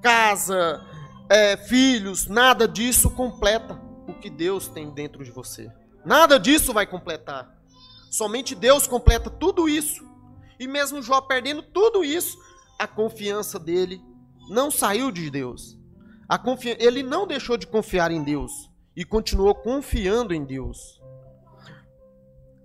casa, 0.02 0.84
é, 1.30 1.58
filhos, 1.58 2.28
nada 2.28 2.68
disso 2.68 3.10
completa 3.10 3.80
o 4.08 4.14
que 4.14 4.30
Deus 4.30 4.68
tem 4.68 4.92
dentro 4.92 5.24
de 5.24 5.32
você. 5.32 5.72
Nada 6.04 6.40
disso 6.40 6.74
vai 6.74 6.86
completar. 6.86 7.56
Somente 8.12 8.54
Deus 8.56 8.88
completa 8.88 9.30
tudo 9.30 9.68
isso. 9.68 10.06
E 10.60 10.68
mesmo 10.68 11.02
Jó 11.02 11.20
perdendo 11.22 11.62
tudo 11.62 12.04
isso, 12.04 12.38
a 12.80 12.88
confiança 12.88 13.60
dele 13.60 14.02
não 14.50 14.70
saiu 14.70 15.12
de 15.12 15.30
Deus. 15.30 15.78
Confi... 16.44 16.76
Ele 16.80 17.04
não 17.04 17.28
deixou 17.28 17.58
de 17.58 17.68
confiar 17.68 18.12
em 18.12 18.24
Deus 18.24 18.70
e 18.96 19.04
continuou 19.04 19.54
confiando 19.54 20.34
em 20.34 20.46
Deus. 20.46 21.02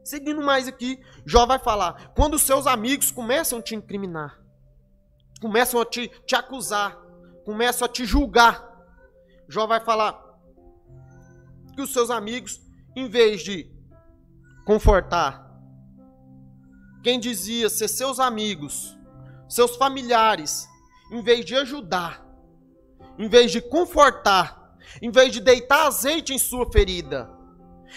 Seguindo 0.03 0.43
mais 0.43 0.67
aqui, 0.67 1.01
Jó 1.25 1.47
vai 1.47 1.59
falar: 1.59 2.13
quando 2.15 2.39
seus 2.39 2.67
amigos 2.67 3.11
começam 3.11 3.59
a 3.59 3.63
te 3.63 3.75
incriminar, 3.75 4.41
começam 5.41 5.81
a 5.81 5.85
te, 5.85 6.09
te 6.27 6.35
acusar, 6.35 6.97
começam 7.45 7.87
a 7.87 7.89
te 7.89 8.05
julgar. 8.05 8.69
Jó 9.49 9.67
vai 9.67 9.81
falar 9.81 10.19
que 11.75 11.83
os 11.83 11.93
seus 11.93 12.11
amigos, 12.11 12.61
em 12.95 13.09
vez 13.09 13.43
de 13.43 13.71
confortar, 14.65 15.51
quem 17.03 17.19
dizia 17.19 17.69
ser 17.69 17.89
seus 17.89 18.21
amigos, 18.21 18.97
seus 19.49 19.77
familiares, 19.77 20.69
em 21.11 21.23
vez 21.23 21.45
de 21.45 21.57
ajudar, 21.57 22.25
em 23.19 23.29
vez 23.29 23.51
de 23.51 23.61
confortar, 23.61 24.77
em 25.01 25.11
vez 25.11 25.33
de 25.33 25.41
deitar 25.41 25.87
azeite 25.87 26.33
em 26.33 26.39
sua 26.39 26.71
ferida, 26.71 27.31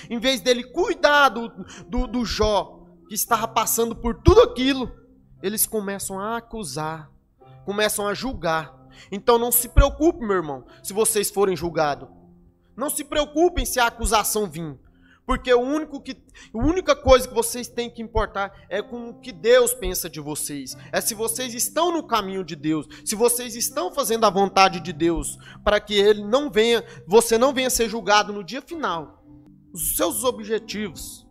em 0.09 0.19
vez 0.19 0.41
dele 0.41 0.63
cuidar 0.63 1.29
do, 1.29 1.50
do, 1.88 2.07
do 2.07 2.25
Jó, 2.25 2.85
que 3.07 3.15
estava 3.15 3.47
passando 3.47 3.95
por 3.95 4.21
tudo 4.21 4.41
aquilo, 4.41 4.91
eles 5.41 5.65
começam 5.65 6.19
a 6.19 6.38
acusar, 6.38 7.12
começam 7.65 8.07
a 8.07 8.13
julgar. 8.13 8.73
Então 9.12 9.38
não 9.38 9.51
se 9.51 9.69
preocupe, 9.69 10.25
meu 10.25 10.38
irmão, 10.38 10.65
se 10.81 10.93
vocês 10.93 11.29
forem 11.29 11.55
julgados. 11.55 12.07
Não 12.75 12.89
se 12.89 13.03
preocupem 13.03 13.65
se 13.65 13.79
a 13.79 13.88
acusação 13.88 14.50
vir. 14.50 14.77
Porque 15.25 15.53
o 15.53 15.59
único 15.59 16.01
que, 16.01 16.17
a 16.53 16.57
única 16.57 16.95
coisa 16.95 17.27
que 17.27 17.33
vocês 17.33 17.67
têm 17.67 17.89
que 17.89 18.01
importar 18.01 18.53
é 18.69 18.81
com 18.81 19.09
o 19.09 19.19
que 19.19 19.31
Deus 19.31 19.73
pensa 19.73 20.09
de 20.09 20.19
vocês. 20.19 20.75
É 20.91 21.00
se 21.00 21.15
vocês 21.15 21.53
estão 21.53 21.93
no 21.93 22.05
caminho 22.05 22.43
de 22.43 22.55
Deus, 22.55 22.88
se 23.05 23.15
vocês 23.15 23.55
estão 23.55 23.93
fazendo 23.93 24.25
a 24.25 24.29
vontade 24.29 24.81
de 24.81 24.91
Deus, 24.91 25.38
para 25.63 25.79
que 25.79 25.93
ele 25.93 26.23
não 26.23 26.50
venha, 26.50 26.83
você 27.07 27.38
não 27.38 27.53
venha 27.53 27.69
ser 27.69 27.88
julgado 27.88 28.33
no 28.33 28.43
dia 28.43 28.62
final. 28.62 29.22
Os 29.73 29.95
seus 29.95 30.23
objetivos, 30.23 31.25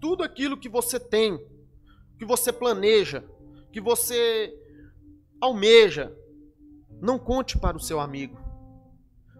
tudo 0.00 0.22
aquilo 0.24 0.56
que 0.56 0.68
você 0.68 0.98
tem, 0.98 1.38
que 2.18 2.24
você 2.24 2.50
planeja, 2.50 3.22
que 3.70 3.80
você 3.80 4.50
almeja, 5.40 6.16
não 7.00 7.18
conte 7.18 7.58
para 7.58 7.76
o 7.76 7.80
seu 7.80 8.00
amigo. 8.00 8.38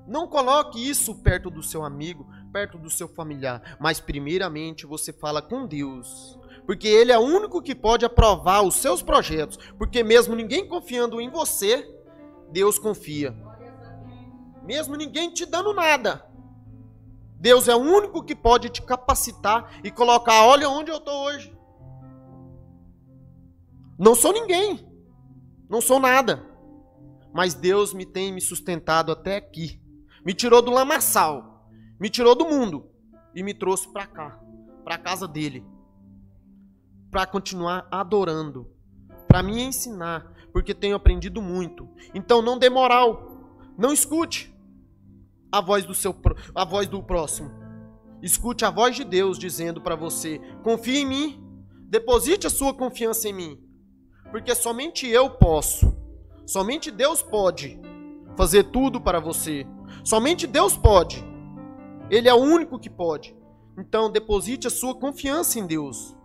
Não 0.06 0.26
coloque 0.28 0.86
isso 0.86 1.22
perto 1.22 1.50
do 1.50 1.62
seu 1.62 1.82
amigo, 1.82 2.26
perto 2.52 2.78
do 2.78 2.90
seu 2.90 3.08
familiar, 3.08 3.76
mas 3.80 4.00
primeiramente 4.00 4.84
você 4.84 5.12
fala 5.12 5.40
com 5.40 5.66
Deus. 5.66 6.38
Porque 6.66 6.88
ele 6.88 7.12
é 7.12 7.18
o 7.18 7.22
único 7.22 7.62
que 7.62 7.74
pode 7.74 8.04
aprovar 8.04 8.62
os 8.62 8.74
seus 8.74 9.02
projetos, 9.02 9.58
porque 9.78 10.02
mesmo 10.02 10.34
ninguém 10.34 10.68
confiando 10.68 11.20
em 11.20 11.30
você, 11.30 11.88
Deus 12.50 12.78
confia. 12.78 13.34
Mesmo 14.62 14.94
ninguém 14.94 15.32
te 15.32 15.46
dando 15.46 15.72
nada, 15.72 16.29
Deus 17.40 17.68
é 17.68 17.75
o 17.75 17.78
único 17.78 18.23
que 18.23 18.37
pode 18.37 18.68
te 18.68 18.82
capacitar 18.82 19.80
e 19.82 19.90
colocar, 19.90 20.44
olha 20.44 20.68
onde 20.68 20.90
eu 20.90 20.99
estou 20.99 21.25
hoje. 21.25 21.56
Não 23.99 24.14
sou 24.14 24.30
ninguém, 24.30 24.87
não 25.68 25.80
sou 25.80 25.99
nada. 25.99 26.47
Mas 27.32 27.54
Deus 27.54 27.94
me 27.94 28.04
tem 28.04 28.30
me 28.30 28.42
sustentado 28.42 29.11
até 29.11 29.37
aqui. 29.37 29.80
Me 30.25 30.35
tirou 30.35 30.61
do 30.61 30.70
lamaçal, 30.70 31.66
me 31.99 32.11
tirou 32.11 32.35
do 32.35 32.44
mundo. 32.44 32.90
E 33.35 33.42
me 33.42 33.54
trouxe 33.54 33.90
para 33.90 34.06
cá, 34.06 34.38
para 34.85 34.97
a 34.97 34.99
casa 34.99 35.26
dele, 35.26 35.64
para 37.11 37.25
continuar 37.25 37.87
adorando, 37.90 38.68
para 39.28 39.40
me 39.40 39.62
ensinar, 39.62 40.35
porque 40.52 40.75
tenho 40.75 40.97
aprendido 40.97 41.40
muito. 41.40 41.88
Então 42.12 42.42
não 42.42 42.59
dê 42.59 42.68
moral, 42.68 43.54
não 43.78 43.92
escute 43.92 44.52
a 45.50 45.61
voz 45.61 45.85
do 45.85 45.95
seu 45.95 46.14
a 46.54 46.64
voz 46.64 46.88
do 46.88 47.02
próximo. 47.02 47.50
Escute 48.23 48.64
a 48.64 48.71
voz 48.71 48.97
de 48.97 49.04
Deus 49.04 49.38
dizendo 49.38 49.80
para 49.80 49.97
você: 49.97 50.40
confie 50.62 50.99
em 50.99 51.07
mim, 51.07 51.42
deposite 51.88 52.47
a 52.47 52.50
sua 52.50 52.75
confiança 52.75 53.28
em 53.28 53.33
mim, 53.33 53.59
porque 54.30 54.54
somente 54.54 55.07
eu 55.07 55.30
posso 55.30 56.00
Somente 56.50 56.90
Deus 56.90 57.23
pode 57.23 57.80
fazer 58.37 58.64
tudo 58.73 59.00
para 59.00 59.21
você. 59.21 59.64
Somente 60.02 60.49
Deus 60.49 60.76
pode. 60.76 61.25
Ele 62.11 62.28
é 62.28 62.35
o 62.35 62.38
único 62.38 62.76
que 62.76 62.90
pode. 62.90 63.37
Então, 63.78 64.11
deposite 64.11 64.66
a 64.66 64.71
sua 64.71 64.92
confiança 64.92 65.61
em 65.61 65.66
Deus. 65.69 66.16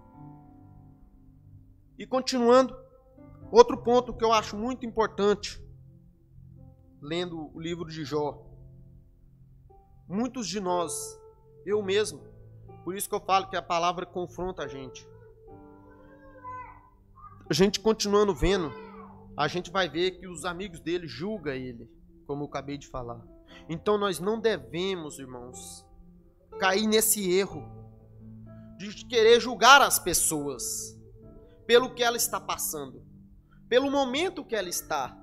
E 1.95 2.07
continuando, 2.07 2.75
outro 3.51 3.77
ponto 3.83 4.15
que 4.15 4.25
eu 4.25 4.33
acho 4.33 4.57
muito 4.57 4.83
importante, 4.83 5.63
lendo 6.99 7.51
o 7.55 7.61
livro 7.61 7.85
de 7.85 8.03
Jó. 8.03 8.43
Muitos 10.07 10.47
de 10.47 10.59
nós, 10.59 11.19
eu 11.65 11.81
mesmo, 11.81 12.21
por 12.83 12.95
isso 12.95 13.09
que 13.09 13.15
eu 13.15 13.19
falo 13.19 13.49
que 13.49 13.55
a 13.55 13.61
palavra 13.61 14.05
confronta 14.05 14.63
a 14.63 14.67
gente. 14.67 15.07
A 17.49 17.53
gente 17.53 17.79
continuando 17.79 18.33
vendo, 18.33 18.71
a 19.35 19.47
gente 19.47 19.71
vai 19.71 19.89
ver 19.89 20.11
que 20.11 20.27
os 20.27 20.45
amigos 20.45 20.79
dele 20.79 21.07
julgam 21.07 21.53
ele, 21.53 21.89
como 22.27 22.43
eu 22.43 22.47
acabei 22.47 22.77
de 22.77 22.87
falar. 22.87 23.19
Então 23.67 23.97
nós 23.97 24.19
não 24.19 24.39
devemos, 24.39 25.17
irmãos, 25.17 25.83
cair 26.59 26.85
nesse 26.85 27.31
erro 27.31 27.63
de 28.77 29.05
querer 29.05 29.39
julgar 29.39 29.81
as 29.81 29.97
pessoas 29.97 30.95
pelo 31.65 31.93
que 31.95 32.03
ela 32.03 32.17
está 32.17 32.39
passando, 32.39 33.03
pelo 33.67 33.89
momento 33.89 34.45
que 34.45 34.55
ela 34.55 34.69
está. 34.69 35.17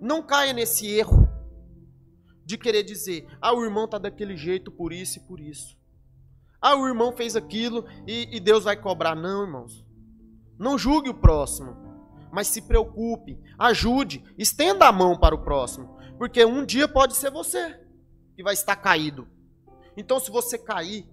Não 0.00 0.22
caia 0.22 0.54
nesse 0.54 0.86
erro 0.86 1.23
de 2.44 2.58
querer 2.58 2.82
dizer: 2.82 3.26
ah, 3.40 3.54
o 3.54 3.64
irmão 3.64 3.84
está 3.84 3.98
daquele 3.98 4.36
jeito 4.36 4.70
por 4.70 4.92
isso 4.92 5.18
e 5.18 5.22
por 5.22 5.40
isso. 5.40 5.76
Ah, 6.60 6.74
o 6.76 6.86
irmão 6.86 7.12
fez 7.12 7.36
aquilo 7.36 7.84
e, 8.06 8.36
e 8.36 8.40
Deus 8.40 8.64
vai 8.64 8.76
cobrar. 8.76 9.14
Não, 9.14 9.42
irmãos. 9.42 9.84
Não 10.58 10.78
julgue 10.78 11.10
o 11.10 11.14
próximo, 11.14 11.76
mas 12.32 12.46
se 12.48 12.62
preocupe, 12.62 13.38
ajude, 13.58 14.24
estenda 14.38 14.86
a 14.86 14.92
mão 14.92 15.18
para 15.18 15.34
o 15.34 15.42
próximo, 15.42 15.98
porque 16.16 16.44
um 16.44 16.64
dia 16.64 16.86
pode 16.86 17.16
ser 17.16 17.30
você 17.30 17.80
que 18.36 18.42
vai 18.42 18.54
estar 18.54 18.76
caído. 18.76 19.28
Então, 19.96 20.20
se 20.20 20.30
você 20.30 20.56
cair, 20.56 21.08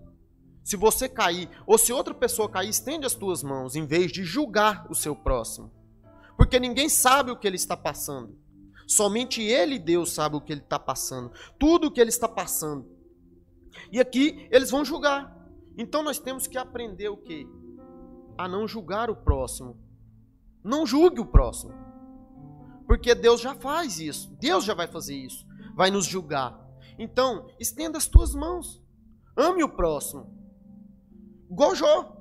se 0.64 0.76
você 0.76 1.10
cair, 1.10 1.50
ou 1.66 1.78
se 1.78 1.92
outra 1.92 2.14
pessoa 2.14 2.50
cair, 2.50 2.70
estende 2.70 3.06
as 3.06 3.16
tuas 3.16 3.44
mãos, 3.44 3.76
em 3.76 3.86
vez 3.86 4.12
de 4.12 4.24
julgar 4.24 4.86
o 4.90 4.96
seu 4.96 5.16
próximo. 5.16 5.72
Porque 6.38 6.60
ninguém 6.60 6.90
sabe 6.90 7.32
o 7.32 7.38
que 7.38 7.48
ele 7.48 7.56
está 7.56 7.76
passando. 7.76 8.40
Somente 8.88 9.42
ele 9.42 9.80
Deus 9.80 10.12
sabe 10.12 10.36
o 10.36 10.42
que 10.42 10.52
ele 10.54 10.62
está 10.62 10.80
passando. 10.80 11.32
Tudo 11.60 11.88
o 11.88 11.92
que 11.92 12.02
ele 12.02 12.10
está 12.10 12.28
passando. 12.28 12.86
E 13.92 14.00
aqui 14.00 14.48
eles 14.52 14.70
vão 14.70 14.84
julgar. 14.84 15.38
Então 15.78 16.04
nós 16.04 16.20
temos 16.20 16.48
que 16.48 16.58
aprender 16.58 17.10
o 17.10 17.18
quê? 17.18 17.48
a 18.42 18.48
não 18.48 18.68
julgar 18.68 19.10
o 19.10 19.16
próximo. 19.16 19.78
Não 20.64 20.86
julgue 20.86 21.20
o 21.20 21.26
próximo. 21.26 21.74
Porque 22.88 23.14
Deus 23.16 23.40
já 23.40 23.56
faz 23.56 24.00
isso. 24.00 24.36
Deus 24.40 24.64
já 24.64 24.74
vai 24.74 24.88
fazer 24.88 25.16
isso. 25.16 25.46
Vai 25.76 25.92
nos 25.92 26.06
julgar. 26.06 26.60
Então, 26.98 27.48
estenda 27.60 27.98
as 27.98 28.08
tuas 28.08 28.34
mãos. 28.34 28.82
Ame 29.38 29.64
o 29.64 29.70
próximo. 29.70 30.28
Jó. 31.76 32.18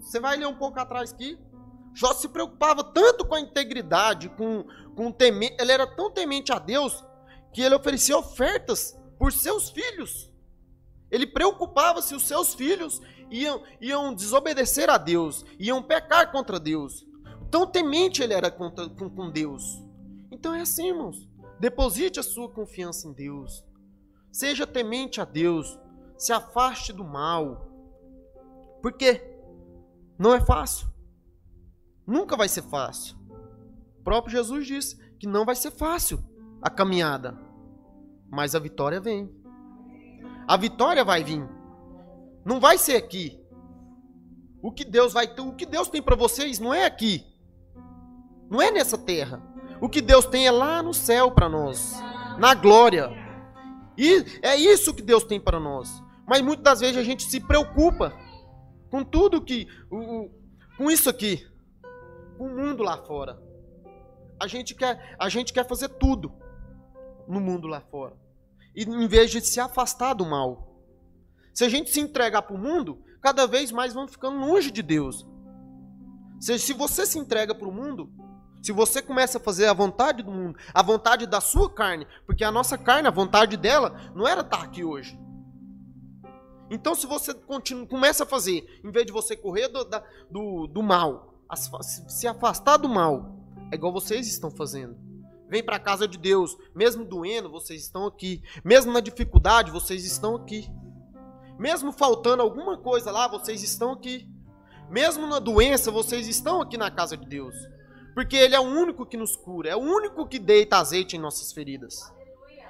Você 0.00 0.20
vai 0.20 0.36
ler 0.36 0.46
um 0.46 0.56
pouco 0.56 0.78
atrás 0.78 1.12
aqui. 1.12 1.38
Jó 1.96 2.12
se 2.12 2.28
preocupava 2.28 2.84
tanto 2.84 3.24
com 3.24 3.34
a 3.34 3.40
integridade, 3.40 4.28
com, 4.28 4.66
com 4.94 5.10
temer. 5.10 5.56
Ele 5.58 5.72
era 5.72 5.86
tão 5.86 6.10
temente 6.10 6.52
a 6.52 6.58
Deus 6.58 7.02
que 7.54 7.62
ele 7.62 7.74
oferecia 7.74 8.18
ofertas 8.18 8.94
por 9.18 9.32
seus 9.32 9.70
filhos. 9.70 10.30
Ele 11.10 11.26
preocupava 11.26 12.02
se 12.02 12.14
os 12.14 12.24
seus 12.24 12.52
filhos 12.52 13.00
iam, 13.30 13.62
iam 13.80 14.14
desobedecer 14.14 14.90
a 14.90 14.98
Deus, 14.98 15.42
iam 15.58 15.82
pecar 15.82 16.30
contra 16.30 16.60
Deus. 16.60 17.06
Tão 17.50 17.66
temente 17.66 18.22
ele 18.22 18.34
era 18.34 18.50
com, 18.50 18.70
com, 18.70 19.08
com 19.08 19.30
Deus. 19.30 19.82
Então 20.30 20.54
é 20.54 20.60
assim, 20.60 20.88
irmãos. 20.88 21.26
Deposite 21.58 22.20
a 22.20 22.22
sua 22.22 22.50
confiança 22.50 23.08
em 23.08 23.14
Deus. 23.14 23.64
Seja 24.30 24.66
temente 24.66 25.18
a 25.18 25.24
Deus. 25.24 25.78
Se 26.18 26.30
afaste 26.30 26.92
do 26.92 27.04
mal. 27.04 27.70
Porque 28.82 29.22
não 30.18 30.34
é 30.34 30.44
fácil. 30.44 30.94
Nunca 32.06 32.36
vai 32.36 32.48
ser 32.48 32.62
fácil. 32.62 33.16
O 34.00 34.04
próprio 34.04 34.32
Jesus 34.32 34.66
disse 34.66 34.96
que 35.18 35.26
não 35.26 35.44
vai 35.44 35.56
ser 35.56 35.70
fácil 35.72 36.22
a 36.62 36.70
caminhada. 36.70 37.38
Mas 38.30 38.54
a 38.54 38.58
vitória 38.58 39.00
vem. 39.00 39.30
A 40.46 40.56
vitória 40.56 41.04
vai 41.04 41.24
vir. 41.24 41.48
Não 42.44 42.60
vai 42.60 42.78
ser 42.78 42.96
aqui. 42.96 43.40
O 44.62 44.72
que 44.72 44.84
Deus 44.84 45.12
vai 45.12 45.26
o 45.38 45.52
que 45.52 45.66
Deus 45.66 45.88
tem 45.88 46.02
para 46.02 46.16
vocês 46.16 46.58
não 46.58 46.72
é 46.72 46.84
aqui. 46.84 47.24
Não 48.50 48.62
é 48.62 48.70
nessa 48.70 48.96
terra. 48.96 49.42
O 49.80 49.88
que 49.88 50.00
Deus 50.00 50.24
tem 50.26 50.46
é 50.46 50.50
lá 50.50 50.82
no 50.82 50.94
céu 50.94 51.30
para 51.30 51.48
nós, 51.48 51.94
na 52.38 52.54
glória. 52.54 53.10
E 53.96 54.24
é 54.42 54.56
isso 54.56 54.94
que 54.94 55.02
Deus 55.02 55.24
tem 55.24 55.40
para 55.40 55.60
nós. 55.60 56.02
Mas 56.26 56.40
muitas 56.42 56.64
das 56.64 56.80
vezes 56.80 56.96
a 56.96 57.02
gente 57.02 57.24
se 57.24 57.40
preocupa 57.40 58.12
com 58.90 59.04
tudo 59.04 59.42
que 59.42 59.66
com 59.88 60.90
isso 60.90 61.08
aqui, 61.08 61.46
com 62.36 62.44
o 62.44 62.56
mundo 62.56 62.82
lá 62.82 62.96
fora. 63.04 63.40
A 64.40 64.46
gente 64.46 64.74
quer, 64.74 65.16
a 65.18 65.28
gente 65.28 65.52
quer 65.52 65.66
fazer 65.66 65.88
tudo 65.88 66.32
no 67.26 67.40
mundo 67.40 67.66
lá 67.66 67.80
fora. 67.80 68.16
E 68.74 68.82
em 68.82 69.08
vez 69.08 69.30
de 69.30 69.40
se 69.40 69.58
afastar 69.58 70.14
do 70.14 70.26
mal. 70.26 70.76
Se 71.54 71.64
a 71.64 71.68
gente 71.68 71.90
se 71.90 72.00
entregar 72.00 72.42
para 72.42 72.54
o 72.54 72.58
mundo, 72.58 73.02
cada 73.20 73.46
vez 73.46 73.72
mais 73.72 73.94
vamos 73.94 74.12
ficando 74.12 74.38
longe 74.38 74.70
de 74.70 74.82
Deus. 74.82 75.26
Se, 76.38 76.58
se 76.58 76.72
você 76.74 77.06
se 77.06 77.18
entrega 77.18 77.54
para 77.54 77.66
o 77.66 77.72
mundo, 77.72 78.12
se 78.62 78.72
você 78.72 79.00
começa 79.00 79.38
a 79.38 79.40
fazer 79.40 79.66
a 79.66 79.72
vontade 79.72 80.22
do 80.22 80.30
mundo, 80.30 80.58
a 80.74 80.82
vontade 80.82 81.26
da 81.26 81.40
sua 81.40 81.72
carne, 81.72 82.06
porque 82.26 82.44
a 82.44 82.52
nossa 82.52 82.76
carne, 82.76 83.08
a 83.08 83.12
vontade 83.12 83.56
dela, 83.56 84.12
não 84.14 84.26
era 84.26 84.42
estar 84.42 84.62
aqui 84.62 84.84
hoje. 84.84 85.18
Então, 86.70 86.94
se 86.94 87.06
você 87.06 87.32
continua, 87.32 87.86
começa 87.86 88.24
a 88.24 88.26
fazer, 88.26 88.80
em 88.84 88.90
vez 88.90 89.06
de 89.06 89.12
você 89.12 89.36
correr 89.36 89.68
do, 89.68 89.84
da, 89.84 90.02
do, 90.30 90.66
do 90.66 90.82
mal, 90.82 91.35
se 91.54 92.26
afastar 92.26 92.76
do 92.76 92.88
mal, 92.88 93.36
é 93.70 93.74
igual 93.74 93.92
vocês 93.92 94.26
estão 94.26 94.50
fazendo. 94.50 94.96
Vem 95.48 95.62
para 95.62 95.76
a 95.76 95.80
casa 95.80 96.08
de 96.08 96.18
Deus, 96.18 96.56
mesmo 96.74 97.04
doendo, 97.04 97.50
vocês 97.50 97.82
estão 97.82 98.06
aqui. 98.06 98.42
Mesmo 98.64 98.92
na 98.92 99.00
dificuldade, 99.00 99.70
vocês 99.70 100.04
estão 100.04 100.34
aqui. 100.34 100.68
Mesmo 101.58 101.92
faltando 101.92 102.42
alguma 102.42 102.76
coisa 102.76 103.10
lá, 103.10 103.28
vocês 103.28 103.62
estão 103.62 103.92
aqui. 103.92 104.28
Mesmo 104.90 105.26
na 105.26 105.38
doença, 105.38 105.90
vocês 105.90 106.26
estão 106.26 106.60
aqui 106.60 106.76
na 106.76 106.90
casa 106.90 107.16
de 107.16 107.26
Deus. 107.26 107.54
Porque 108.14 108.36
Ele 108.36 108.54
é 108.54 108.60
o 108.60 108.64
único 108.64 109.06
que 109.06 109.16
nos 109.16 109.36
cura, 109.36 109.68
é 109.68 109.76
o 109.76 109.80
único 109.80 110.26
que 110.26 110.38
deita 110.38 110.78
azeite 110.78 111.16
em 111.16 111.20
nossas 111.20 111.52
feridas. 111.52 111.94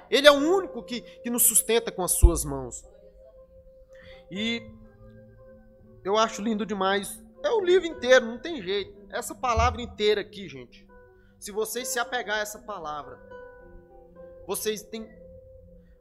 Ele 0.09 0.27
é 0.27 0.31
o 0.31 0.35
único 0.35 0.83
que, 0.83 1.01
que 1.01 1.29
nos 1.29 1.43
sustenta 1.43 1.91
com 1.91 2.03
as 2.03 2.11
suas 2.11 2.45
mãos. 2.45 2.83
E 4.31 4.61
eu 6.03 6.17
acho 6.17 6.41
lindo 6.41 6.65
demais. 6.65 7.21
É 7.43 7.49
o 7.49 7.61
livro 7.61 7.87
inteiro, 7.87 8.25
não 8.25 8.39
tem 8.39 8.61
jeito. 8.61 8.97
Essa 9.09 9.35
palavra 9.35 9.81
inteira 9.81 10.21
aqui, 10.21 10.47
gente. 10.47 10.87
Se 11.39 11.51
vocês 11.51 11.87
se 11.87 11.99
apegar 11.99 12.37
a 12.37 12.41
essa 12.41 12.59
palavra, 12.59 13.19
vocês 14.47 14.81
têm, 14.81 15.07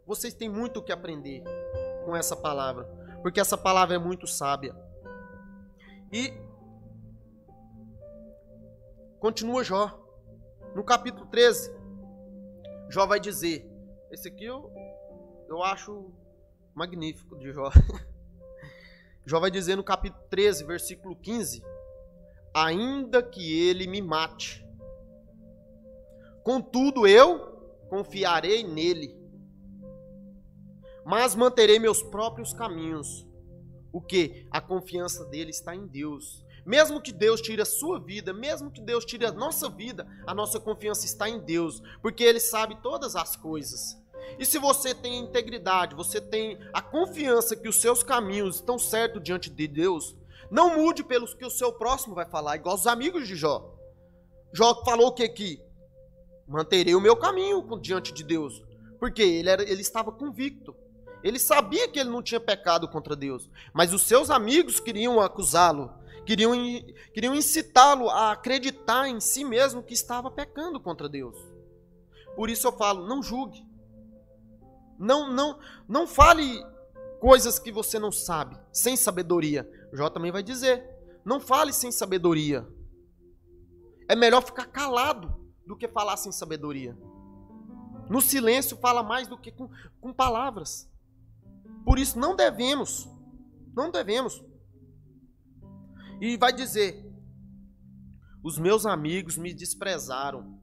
vocês 0.06 0.32
têm 0.32 0.48
muito 0.48 0.80
o 0.80 0.82
que 0.82 0.92
aprender 0.92 1.42
com 2.04 2.16
essa 2.16 2.34
palavra, 2.34 2.84
porque 3.22 3.40
essa 3.40 3.58
palavra 3.58 3.96
é 3.96 3.98
muito 3.98 4.26
sábia. 4.26 4.74
E 6.12 6.32
continua 9.18 9.64
Jó. 9.64 10.02
No 10.74 10.84
capítulo 10.84 11.26
13, 11.26 11.74
Jó 12.88 13.06
vai 13.06 13.20
dizer: 13.20 13.68
Esse 14.10 14.28
aqui 14.28 14.44
eu, 14.44 14.70
eu 15.48 15.62
acho 15.62 16.12
magnífico 16.74 17.36
de 17.36 17.52
Jó. 17.52 17.70
Jó 19.26 19.40
vai 19.40 19.50
dizer 19.50 19.76
no 19.76 19.84
capítulo 19.84 20.22
13, 20.30 20.64
versículo 20.64 21.16
15: 21.16 21.62
Ainda 22.54 23.22
que 23.22 23.68
ele 23.68 23.86
me 23.86 24.00
mate, 24.00 24.64
contudo 26.42 27.06
eu 27.06 27.54
confiarei 27.88 28.62
nele 28.62 29.26
mas 31.06 31.36
manterei 31.36 31.78
meus 31.78 32.02
próprios 32.02 32.52
caminhos. 32.52 33.24
O 33.92 34.00
que? 34.00 34.44
A 34.50 34.60
confiança 34.60 35.24
dele 35.26 35.50
está 35.50 35.72
em 35.72 35.86
Deus. 35.86 36.44
Mesmo 36.66 37.00
que 37.00 37.12
Deus 37.12 37.40
tire 37.40 37.62
a 37.62 37.64
sua 37.64 38.00
vida, 38.00 38.32
mesmo 38.32 38.72
que 38.72 38.80
Deus 38.80 39.04
tire 39.04 39.24
a 39.24 39.30
nossa 39.30 39.68
vida, 39.68 40.04
a 40.26 40.34
nossa 40.34 40.58
confiança 40.58 41.06
está 41.06 41.28
em 41.28 41.38
Deus, 41.38 41.80
porque 42.02 42.24
Ele 42.24 42.40
sabe 42.40 42.82
todas 42.82 43.14
as 43.14 43.36
coisas. 43.36 43.96
E 44.38 44.44
se 44.44 44.58
você 44.58 44.94
tem 44.94 45.18
integridade, 45.18 45.94
você 45.94 46.20
tem 46.20 46.58
a 46.72 46.82
confiança 46.82 47.56
que 47.56 47.68
os 47.68 47.80
seus 47.80 48.02
caminhos 48.02 48.56
estão 48.56 48.78
certos 48.78 49.22
diante 49.22 49.48
de 49.48 49.66
Deus, 49.66 50.14
não 50.50 50.76
mude 50.76 51.02
pelos 51.02 51.34
que 51.34 51.44
o 51.44 51.50
seu 51.50 51.72
próximo 51.72 52.14
vai 52.14 52.26
falar, 52.26 52.56
igual 52.56 52.74
os 52.74 52.86
amigos 52.86 53.26
de 53.26 53.34
Jó. 53.34 53.74
Jó 54.52 54.82
falou 54.84 55.08
o 55.08 55.12
que 55.12 55.24
aqui? 55.24 55.60
Manterei 56.46 56.94
o 56.94 57.00
meu 57.00 57.16
caminho 57.16 57.62
diante 57.80 58.12
de 58.12 58.22
Deus, 58.22 58.62
porque 59.00 59.22
ele, 59.22 59.50
era, 59.50 59.62
ele 59.62 59.80
estava 59.82 60.12
convicto. 60.12 60.74
Ele 61.22 61.38
sabia 61.38 61.88
que 61.88 61.98
ele 61.98 62.10
não 62.10 62.22
tinha 62.22 62.38
pecado 62.38 62.86
contra 62.86 63.16
Deus, 63.16 63.50
mas 63.72 63.92
os 63.92 64.02
seus 64.02 64.30
amigos 64.30 64.78
queriam 64.78 65.20
acusá-lo, 65.20 65.92
queriam, 66.24 66.52
queriam 67.12 67.34
incitá-lo 67.34 68.08
a 68.08 68.30
acreditar 68.30 69.08
em 69.08 69.18
si 69.18 69.44
mesmo 69.44 69.82
que 69.82 69.94
estava 69.94 70.30
pecando 70.30 70.78
contra 70.78 71.08
Deus. 71.08 71.36
Por 72.36 72.48
isso 72.48 72.68
eu 72.68 72.72
falo, 72.72 73.08
não 73.08 73.22
julgue. 73.22 73.65
Não, 74.98 75.32
não, 75.32 75.58
não 75.88 76.06
fale 76.06 76.62
coisas 77.20 77.58
que 77.58 77.72
você 77.72 77.98
não 77.98 78.12
sabe, 78.12 78.56
sem 78.72 78.96
sabedoria. 78.96 79.68
Jó 79.92 80.08
também 80.08 80.32
vai 80.32 80.42
dizer: 80.42 80.84
não 81.24 81.40
fale 81.40 81.72
sem 81.72 81.90
sabedoria. 81.90 82.66
É 84.08 84.14
melhor 84.14 84.42
ficar 84.42 84.66
calado 84.66 85.34
do 85.66 85.76
que 85.76 85.88
falar 85.88 86.16
sem 86.16 86.30
sabedoria. 86.30 86.96
No 88.08 88.20
silêncio 88.20 88.76
fala 88.76 89.02
mais 89.02 89.26
do 89.26 89.36
que 89.36 89.50
com, 89.50 89.68
com 90.00 90.12
palavras. 90.12 90.88
Por 91.84 91.98
isso 91.98 92.18
não 92.18 92.36
devemos, 92.36 93.08
não 93.74 93.90
devemos. 93.90 94.42
E 96.20 96.36
vai 96.36 96.52
dizer: 96.52 97.04
os 98.42 98.58
meus 98.58 98.86
amigos 98.86 99.36
me 99.36 99.52
desprezaram, 99.52 100.62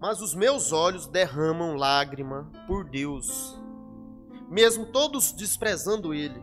mas 0.00 0.20
os 0.20 0.34
meus 0.34 0.72
olhos 0.72 1.06
derramam 1.06 1.74
lágrima 1.74 2.50
por 2.66 2.84
Deus. 2.84 3.58
Mesmo 4.48 4.86
todos 4.86 5.32
desprezando 5.32 6.14
ele, 6.14 6.40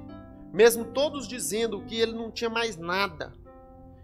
mesmo 0.51 0.85
todos 0.85 1.27
dizendo 1.27 1.83
que 1.85 1.95
ele 1.95 2.13
não 2.13 2.31
tinha 2.31 2.49
mais 2.49 2.77
nada, 2.77 3.33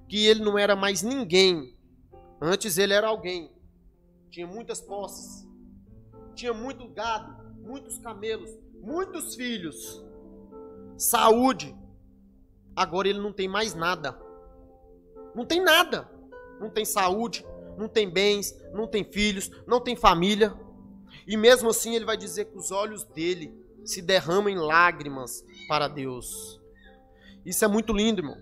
que 0.08 0.26
ele 0.26 0.44
não 0.44 0.58
era 0.58 0.76
mais 0.76 1.02
ninguém. 1.02 1.78
Antes 2.42 2.78
ele 2.78 2.94
era 2.94 3.08
alguém, 3.08 3.52
tinha 4.30 4.48
muitas 4.48 4.82
posses, 4.82 5.48
tinha 6.34 6.54
muito 6.54 6.88
gado, 6.88 7.44
muitos 7.62 8.00
camelos, 8.00 8.50
muitos 8.82 9.36
filhos, 9.36 10.04
saúde. 10.98 11.76
Agora 12.76 13.08
ele 13.08 13.20
não 13.20 13.34
tem 13.34 13.48
mais 13.48 13.76
nada. 13.76 14.18
Não 15.36 15.46
tem 15.46 15.62
nada. 15.62 16.10
Não 16.60 16.70
tem 16.70 16.86
saúde, 16.86 17.46
não 17.82 17.90
tem 17.90 18.08
bens, 18.08 18.56
não 18.72 18.88
tem 18.88 19.04
filhos, 19.04 19.50
não 19.66 19.82
tem 19.82 19.96
família. 19.96 20.54
E 21.28 21.36
mesmo 21.36 21.70
assim 21.70 21.96
ele 21.96 22.06
vai 22.06 22.16
dizer 22.16 22.46
que 22.46 22.58
os 22.58 22.72
olhos 22.72 23.04
dele 23.04 23.52
se 23.84 24.02
derramam 24.02 24.50
em 24.50 24.58
lágrimas 24.58 25.44
para 25.68 25.88
Deus. 25.88 26.62
Isso 27.44 27.66
é 27.66 27.68
muito 27.68 27.92
lindo, 27.92 28.22
irmão. 28.22 28.38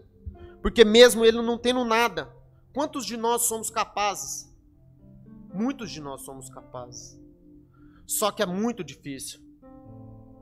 Porque 0.61 0.83
mesmo 0.83 1.23
ele 1.23 1.41
não 1.41 1.57
tendo 1.57 1.85
nada, 1.85 2.29
quantos 2.73 3.05
de 3.05 3.15
nós 3.15 3.43
somos 3.43 3.69
capazes? 3.69 4.53
Muitos 5.53 5.89
de 5.89 6.01
nós 6.01 6.21
somos 6.23 6.49
capazes. 6.49 7.17
Só 8.05 8.31
que 8.31 8.43
é 8.43 8.45
muito 8.45 8.83
difícil. 8.83 9.39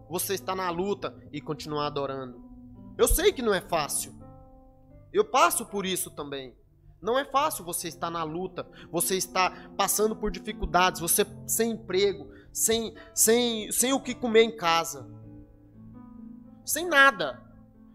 Você 0.10 0.34
está 0.34 0.56
na 0.56 0.72
luta 0.72 1.16
e 1.32 1.40
continuar 1.40 1.86
adorando. 1.86 2.42
Eu 2.98 3.08
sei 3.08 3.32
que 3.32 3.44
não 3.44 3.54
é 3.54 3.62
fácil. 3.62 4.16
Eu 5.14 5.24
passo 5.24 5.66
por 5.68 5.86
isso 5.86 6.10
também. 6.10 6.56
Não 7.08 7.18
é 7.18 7.24
fácil 7.24 7.64
você 7.64 7.88
estar 7.88 8.12
na 8.12 8.22
luta, 8.24 8.68
você 8.92 9.16
está 9.16 9.50
passando 9.78 10.14
por 10.14 10.30
dificuldades, 10.30 11.00
você 11.00 11.26
sem 11.46 11.72
emprego, 11.72 12.30
sem, 12.52 12.94
sem, 13.16 13.72
sem 13.72 13.94
o 13.94 14.00
que 14.02 14.14
comer 14.14 14.42
em 14.42 14.58
casa, 14.58 15.10
sem 16.66 16.86
nada. 16.86 17.42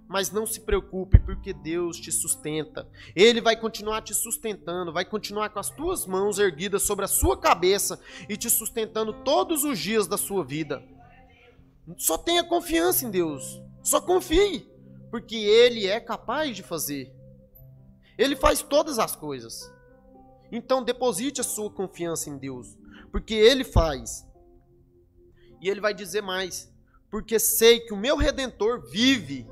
Mas 0.08 0.30
não 0.30 0.46
se 0.46 0.60
preocupe, 0.60 1.18
porque 1.18 1.52
Deus 1.52 1.98
te 1.98 2.10
sustenta. 2.10 2.88
Ele 3.14 3.42
vai 3.42 3.54
continuar 3.54 4.00
te 4.00 4.14
sustentando, 4.14 4.94
vai 4.94 5.04
continuar 5.04 5.50
com 5.50 5.58
as 5.58 5.68
tuas 5.68 6.06
mãos 6.06 6.38
erguidas 6.38 6.82
sobre 6.82 7.04
a 7.04 7.08
sua 7.08 7.38
cabeça 7.38 8.00
e 8.30 8.36
te 8.38 8.48
sustentando 8.48 9.12
todos 9.12 9.62
os 9.62 9.78
dias 9.78 10.06
da 10.06 10.16
sua 10.16 10.42
vida. 10.42 10.82
Só 11.98 12.16
tenha 12.16 12.44
confiança 12.44 13.04
em 13.04 13.10
Deus. 13.10 13.60
Só 13.82 14.00
confie 14.00 14.66
porque 15.10 15.36
ele 15.36 15.86
é 15.86 16.00
capaz 16.00 16.56
de 16.56 16.62
fazer. 16.62 17.14
Ele 18.18 18.36
faz 18.36 18.62
todas 18.62 18.98
as 18.98 19.16
coisas. 19.16 19.72
Então 20.50 20.82
deposite 20.82 21.40
a 21.40 21.44
sua 21.44 21.70
confiança 21.70 22.28
em 22.28 22.36
Deus, 22.36 22.76
porque 23.10 23.34
ele 23.34 23.64
faz. 23.64 24.26
E 25.60 25.68
ele 25.68 25.80
vai 25.80 25.94
dizer 25.94 26.22
mais: 26.22 26.72
porque 27.10 27.38
sei 27.38 27.80
que 27.80 27.92
o 27.92 27.96
meu 27.96 28.16
redentor 28.16 28.82
vive. 28.90 29.48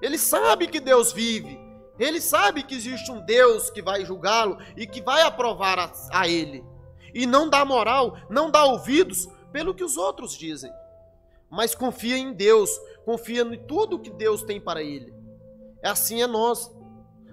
Ele 0.00 0.16
sabe 0.16 0.66
que 0.66 0.80
Deus 0.80 1.12
vive. 1.12 1.58
Ele 1.98 2.20
sabe 2.20 2.62
que 2.62 2.74
existe 2.74 3.10
um 3.12 3.20
Deus 3.20 3.68
que 3.68 3.82
vai 3.82 4.06
julgá-lo 4.06 4.56
e 4.74 4.86
que 4.86 5.02
vai 5.02 5.20
aprovar 5.22 5.78
a, 5.78 5.92
a 6.10 6.26
ele. 6.26 6.64
E 7.12 7.26
não 7.26 7.50
dá 7.50 7.62
moral, 7.64 8.16
não 8.30 8.50
dá 8.50 8.64
ouvidos 8.64 9.28
pelo 9.52 9.74
que 9.74 9.84
os 9.84 9.98
outros 9.98 10.32
dizem 10.32 10.72
mas 11.50 11.74
confia 11.74 12.16
em 12.16 12.32
Deus, 12.32 12.70
confia 13.04 13.42
em 13.42 13.58
tudo 13.66 13.98
que 13.98 14.10
Deus 14.10 14.42
tem 14.42 14.60
para 14.60 14.82
ele. 14.82 15.12
É 15.82 15.88
assim 15.88 16.22
é 16.22 16.26
nós. 16.26 16.70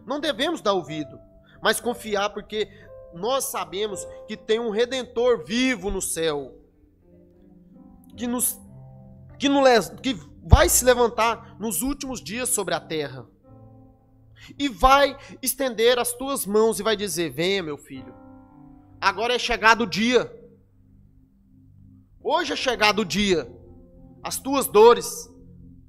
Não 0.08 0.20
devemos 0.20 0.62
dar 0.62 0.74
ouvido, 0.74 1.20
mas 1.62 1.80
confiar 1.80 2.30
porque 2.32 2.68
nós 3.14 3.46
sabemos 3.46 4.08
que 4.28 4.36
tem 4.36 4.60
um 4.60 4.70
redentor 4.70 5.44
vivo 5.46 5.92
no 5.92 6.02
céu. 6.02 6.56
Que 8.16 8.26
nos 8.26 8.58
que, 9.38 9.48
nos, 9.48 9.90
que 10.02 10.14
vai 10.44 10.68
se 10.68 10.84
levantar 10.84 11.56
nos 11.60 11.84
últimos 11.84 12.24
dias 12.24 12.50
sobre 12.50 12.74
a 12.74 12.80
terra. 12.80 13.28
E 14.58 14.68
vai 14.68 15.16
estender 15.42 16.00
as 16.00 16.14
tuas 16.14 16.46
mãos 16.46 16.80
e 16.80 16.84
vai 16.84 16.96
dizer: 16.96 17.30
Venha, 17.30 17.62
meu 17.62 17.78
filho. 17.78 18.16
Agora 19.00 19.36
é 19.36 19.40
chegado 19.40 19.82
o 19.82 19.88
dia. 19.88 20.34
Hoje 22.24 22.54
é 22.54 22.56
chegado 22.56 23.00
o 23.00 23.06
dia 23.06 23.48
as 24.28 24.38
tuas 24.38 24.68
dores, 24.68 25.34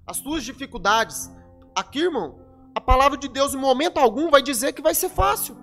as 0.07 0.21
tuas 0.21 0.45
dificuldades. 0.45 1.29
Aqui, 1.75 2.01
irmão, 2.03 2.39
a 2.79 2.81
palavra 2.81 3.19
de 3.19 3.29
Deus 3.29 3.55
em 3.55 3.59
momento 3.59 3.99
algum 3.99 4.31
vai 4.31 4.41
dizer 4.41 4.73
que 4.73 4.81
vai 4.81 4.95
ser 4.95 5.09
fácil. 5.09 5.57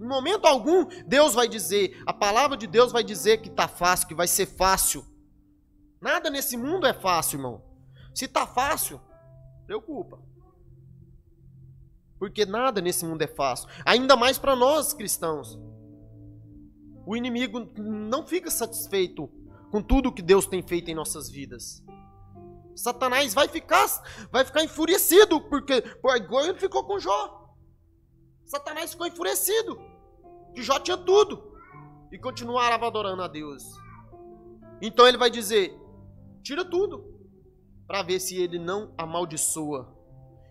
Em 0.00 0.04
momento 0.04 0.46
algum, 0.46 0.84
Deus 1.06 1.32
vai 1.34 1.46
dizer, 1.46 2.02
a 2.04 2.12
palavra 2.12 2.56
de 2.56 2.66
Deus 2.66 2.90
vai 2.90 3.04
dizer 3.04 3.40
que 3.40 3.48
está 3.48 3.68
fácil, 3.68 4.08
que 4.08 4.16
vai 4.16 4.26
ser 4.26 4.46
fácil. 4.46 5.06
Nada 6.00 6.28
nesse 6.28 6.56
mundo 6.56 6.88
é 6.88 6.92
fácil, 6.92 7.36
irmão. 7.36 7.62
Se 8.12 8.24
está 8.24 8.44
fácil, 8.48 9.00
preocupa. 9.64 10.20
Porque 12.18 12.44
nada 12.44 12.80
nesse 12.80 13.04
mundo 13.04 13.22
é 13.22 13.28
fácil. 13.28 13.68
Ainda 13.86 14.16
mais 14.16 14.38
para 14.38 14.56
nós 14.56 14.92
cristãos. 14.92 15.56
O 17.06 17.16
inimigo 17.16 17.70
não 17.78 18.26
fica 18.26 18.50
satisfeito 18.50 19.30
com 19.70 19.80
tudo 19.80 20.12
que 20.12 20.20
Deus 20.20 20.46
tem 20.46 20.64
feito 20.64 20.90
em 20.90 20.96
nossas 20.96 21.30
vidas. 21.30 21.80
Satanás 22.74 23.34
vai 23.34 23.48
ficar, 23.48 23.86
vai 24.30 24.44
ficar 24.44 24.64
enfurecido, 24.64 25.40
porque 25.40 25.82
por 25.82 26.16
igual 26.16 26.44
ele 26.46 26.58
ficou 26.58 26.84
com 26.84 26.98
Jó. 26.98 27.54
Satanás 28.46 28.92
ficou 28.92 29.06
enfurecido, 29.06 29.78
que 30.54 30.62
Jó 30.62 30.78
tinha 30.78 30.96
tudo 30.96 31.52
e 32.10 32.18
continuava 32.18 32.86
adorando 32.86 33.22
a 33.22 33.28
Deus. 33.28 33.62
Então 34.80 35.06
ele 35.06 35.16
vai 35.16 35.30
dizer: 35.30 35.78
tira 36.42 36.64
tudo, 36.64 37.04
para 37.86 38.02
ver 38.02 38.20
se 38.20 38.36
ele 38.36 38.58
não 38.58 38.94
amaldiçoa. 38.96 39.96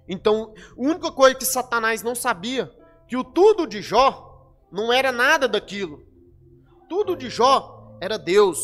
Então, 0.07 0.53
a 0.77 0.81
única 0.81 1.11
coisa 1.11 1.35
que 1.35 1.45
Satanás 1.45 2.03
não 2.03 2.15
sabia, 2.15 2.71
que 3.07 3.15
o 3.15 3.23
tudo 3.23 3.67
de 3.67 3.81
Jó 3.81 4.55
não 4.71 4.91
era 4.91 5.11
nada 5.11 5.47
daquilo. 5.47 6.03
Tudo 6.89 7.15
de 7.15 7.29
Jó 7.29 7.97
era 8.01 8.17
Deus. 8.17 8.59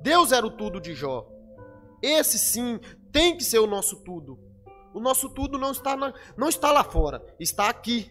Deus 0.00 0.32
era 0.32 0.46
o 0.46 0.50
tudo 0.50 0.80
de 0.80 0.94
Jó. 0.94 1.35
Esse 2.02 2.38
sim 2.38 2.78
tem 3.12 3.36
que 3.36 3.44
ser 3.44 3.58
o 3.58 3.66
nosso 3.66 3.96
tudo. 4.04 4.38
O 4.94 5.00
nosso 5.00 5.28
tudo 5.28 5.58
não 5.58 5.72
está, 5.72 5.96
na, 5.96 6.12
não 6.36 6.48
está 6.48 6.72
lá 6.72 6.82
fora, 6.82 7.22
está 7.38 7.68
aqui. 7.68 8.10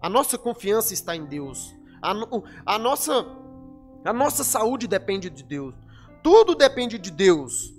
A 0.00 0.08
nossa 0.08 0.38
confiança 0.38 0.94
está 0.94 1.14
em 1.14 1.26
Deus. 1.26 1.74
A, 2.00 2.12
a, 2.74 2.78
nossa, 2.78 3.26
a 4.04 4.12
nossa 4.12 4.42
saúde 4.42 4.86
depende 4.88 5.28
de 5.28 5.42
Deus. 5.42 5.74
Tudo 6.22 6.54
depende 6.54 6.98
de 6.98 7.10
Deus. 7.10 7.74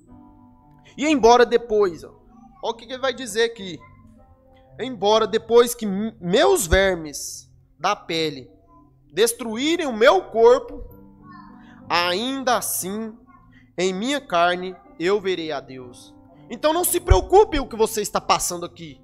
E 0.97 1.07
embora 1.07 1.45
depois, 1.45 2.03
olha 2.03 2.13
o 2.63 2.73
que 2.73 2.85
ele 2.85 2.99
vai 2.99 3.13
dizer 3.13 3.45
aqui. 3.45 3.79
Embora 4.79 5.27
depois 5.27 5.75
que 5.75 5.85
meus 5.85 6.67
vermes 6.67 7.51
da 7.79 7.95
pele 7.95 8.49
destruírem 9.11 9.85
o 9.85 9.93
meu 9.93 10.23
corpo, 10.25 10.83
ainda 11.89 12.57
assim, 12.57 13.15
em 13.77 13.93
minha 13.93 14.19
carne 14.19 14.75
eu 15.03 15.19
verei 15.19 15.51
a 15.51 15.59
Deus. 15.59 16.13
Então 16.49 16.73
não 16.73 16.83
se 16.83 16.99
preocupe 16.99 17.59
o 17.59 17.67
que 17.67 17.75
você 17.75 18.01
está 18.01 18.21
passando 18.21 18.65
aqui. 18.65 19.01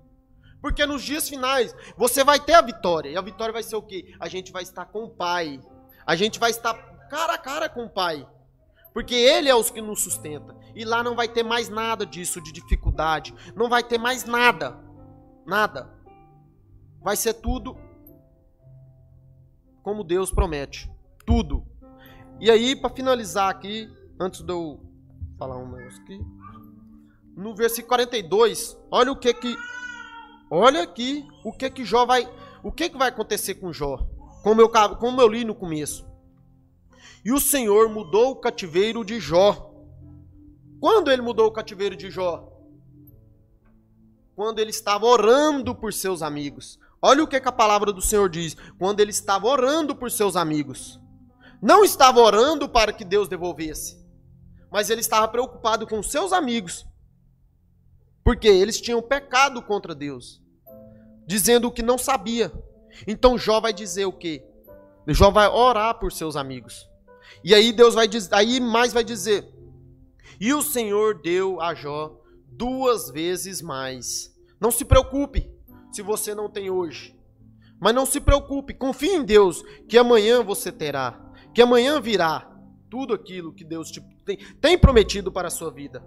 Porque 0.61 0.85
nos 0.85 1.03
dias 1.03 1.29
finais 1.29 1.75
você 1.97 2.23
vai 2.23 2.39
ter 2.39 2.53
a 2.53 2.61
vitória. 2.61 3.09
E 3.09 3.17
a 3.17 3.21
vitória 3.21 3.53
vai 3.53 3.63
ser 3.63 3.75
o 3.75 3.81
quê? 3.81 4.13
A 4.19 4.27
gente 4.27 4.51
vai 4.51 4.63
estar 4.63 4.85
com 4.85 5.05
o 5.05 5.09
Pai. 5.09 5.59
A 6.05 6.15
gente 6.15 6.39
vai 6.39 6.51
estar 6.51 6.73
cara 7.09 7.33
a 7.33 7.37
cara 7.37 7.69
com 7.69 7.85
o 7.85 7.89
Pai. 7.89 8.27
Porque 8.93 9.15
Ele 9.15 9.49
é 9.49 9.55
os 9.55 9.69
que 9.69 9.81
nos 9.81 10.01
sustenta. 10.01 10.55
E 10.75 10.83
lá 10.83 11.03
não 11.03 11.15
vai 11.15 11.27
ter 11.27 11.43
mais 11.43 11.69
nada 11.69 12.05
disso, 12.05 12.41
de 12.41 12.51
dificuldade. 12.51 13.33
Não 13.55 13.69
vai 13.69 13.83
ter 13.83 13.97
mais 13.97 14.25
nada. 14.25 14.77
Nada. 15.45 15.89
Vai 17.01 17.15
ser 17.15 17.33
tudo 17.35 17.77
como 19.81 20.03
Deus 20.03 20.31
promete. 20.31 20.91
Tudo. 21.25 21.65
E 22.39 22.49
aí, 22.49 22.75
para 22.75 22.89
finalizar 22.89 23.49
aqui, 23.49 23.89
antes 24.19 24.41
de 24.41 24.51
eu 24.51 24.88
falar 25.39 25.57
um 25.57 25.71
negócio 25.71 26.01
aqui, 26.03 26.21
no 27.35 27.55
versículo 27.55 27.87
42, 27.87 28.77
olha 28.91 29.11
o 29.11 29.15
que 29.15 29.33
que 29.33 29.57
olha 30.51 30.83
aqui 30.83 31.25
o 31.43 31.51
que 31.53 31.69
que 31.69 31.85
Jó 31.85 32.05
vai 32.05 32.29
o 32.61 32.71
que, 32.71 32.89
que 32.89 32.97
vai 32.97 33.09
acontecer 33.09 33.55
com 33.55 33.71
Jó? 33.71 34.05
Como 34.43 34.61
eu, 34.61 34.69
como 34.97 35.21
eu 35.21 35.27
li 35.27 35.45
no 35.45 35.55
começo. 35.55 36.05
E 37.23 37.31
o 37.31 37.39
Senhor 37.39 37.89
mudou 37.89 38.31
o 38.31 38.35
cativeiro 38.35 39.03
de 39.03 39.19
Jó. 39.19 39.73
Quando 40.79 41.11
ele 41.11 41.21
mudou 41.21 41.47
o 41.47 41.51
cativeiro 41.51 41.95
de 41.95 42.09
Jó? 42.09 42.51
Quando 44.35 44.59
ele 44.59 44.71
estava 44.71 45.05
orando 45.05 45.75
por 45.75 45.93
seus 45.93 46.21
amigos. 46.21 46.79
Olha 47.01 47.23
o 47.23 47.27
que, 47.27 47.39
que 47.39 47.47
a 47.47 47.51
palavra 47.51 47.91
do 47.91 48.01
Senhor 48.01 48.29
diz. 48.29 48.55
Quando 48.77 48.99
ele 48.99 49.11
estava 49.11 49.47
orando 49.47 49.95
por 49.95 50.09
seus 50.11 50.35
amigos. 50.35 50.99
Não 51.61 51.83
estava 51.83 52.19
orando 52.19 52.69
para 52.69 52.93
que 52.93 53.03
Deus 53.03 53.27
devolvesse. 53.27 53.98
Mas 54.71 54.89
ele 54.89 55.01
estava 55.01 55.27
preocupado 55.27 55.87
com 55.87 56.01
seus 56.03 56.31
amigos. 56.31 56.85
Porque 58.23 58.47
eles 58.47 58.79
tinham 58.79 59.01
pecado 59.01 59.61
contra 59.61 59.95
Deus. 59.95 60.41
Dizendo 61.25 61.67
o 61.67 61.71
que 61.71 61.81
não 61.81 61.97
sabia. 61.97 62.51
Então 63.07 63.37
Jó 63.37 63.59
vai 63.59 63.73
dizer 63.73 64.05
o 64.05 64.13
quê? 64.13 64.45
Jó 65.07 65.31
vai 65.31 65.47
orar 65.47 65.99
por 65.99 66.11
seus 66.11 66.35
amigos. 66.35 66.87
E 67.43 67.53
aí 67.53 67.71
Deus 67.71 67.95
vai 67.95 68.07
dizer, 68.07 68.33
aí 68.33 68.59
mais 68.59 68.93
vai 68.93 69.03
dizer: 69.03 69.47
"E 70.39 70.53
o 70.53 70.61
Senhor 70.61 71.21
deu 71.21 71.61
a 71.61 71.73
Jó 71.73 72.19
duas 72.47 73.09
vezes 73.09 73.61
mais". 73.61 74.35
Não 74.59 74.71
se 74.71 74.83
preocupe 74.83 75.49
se 75.91 76.01
você 76.01 76.35
não 76.35 76.49
tem 76.49 76.69
hoje. 76.69 77.17
Mas 77.79 77.95
não 77.95 78.05
se 78.05 78.19
preocupe, 78.19 78.73
confie 78.73 79.15
em 79.15 79.23
Deus, 79.23 79.63
que 79.87 79.97
amanhã 79.97 80.43
você 80.43 80.71
terá, 80.71 81.17
que 81.53 81.61
amanhã 81.61 82.01
virá 82.01 82.45
tudo 82.89 83.13
aquilo 83.13 83.53
que 83.53 83.63
Deus 83.63 83.89
te 83.89 84.01
tem, 84.29 84.55
tem 84.55 84.77
prometido 84.77 85.31
para 85.31 85.47
a 85.47 85.51
sua 85.51 85.71
vida. 85.71 86.03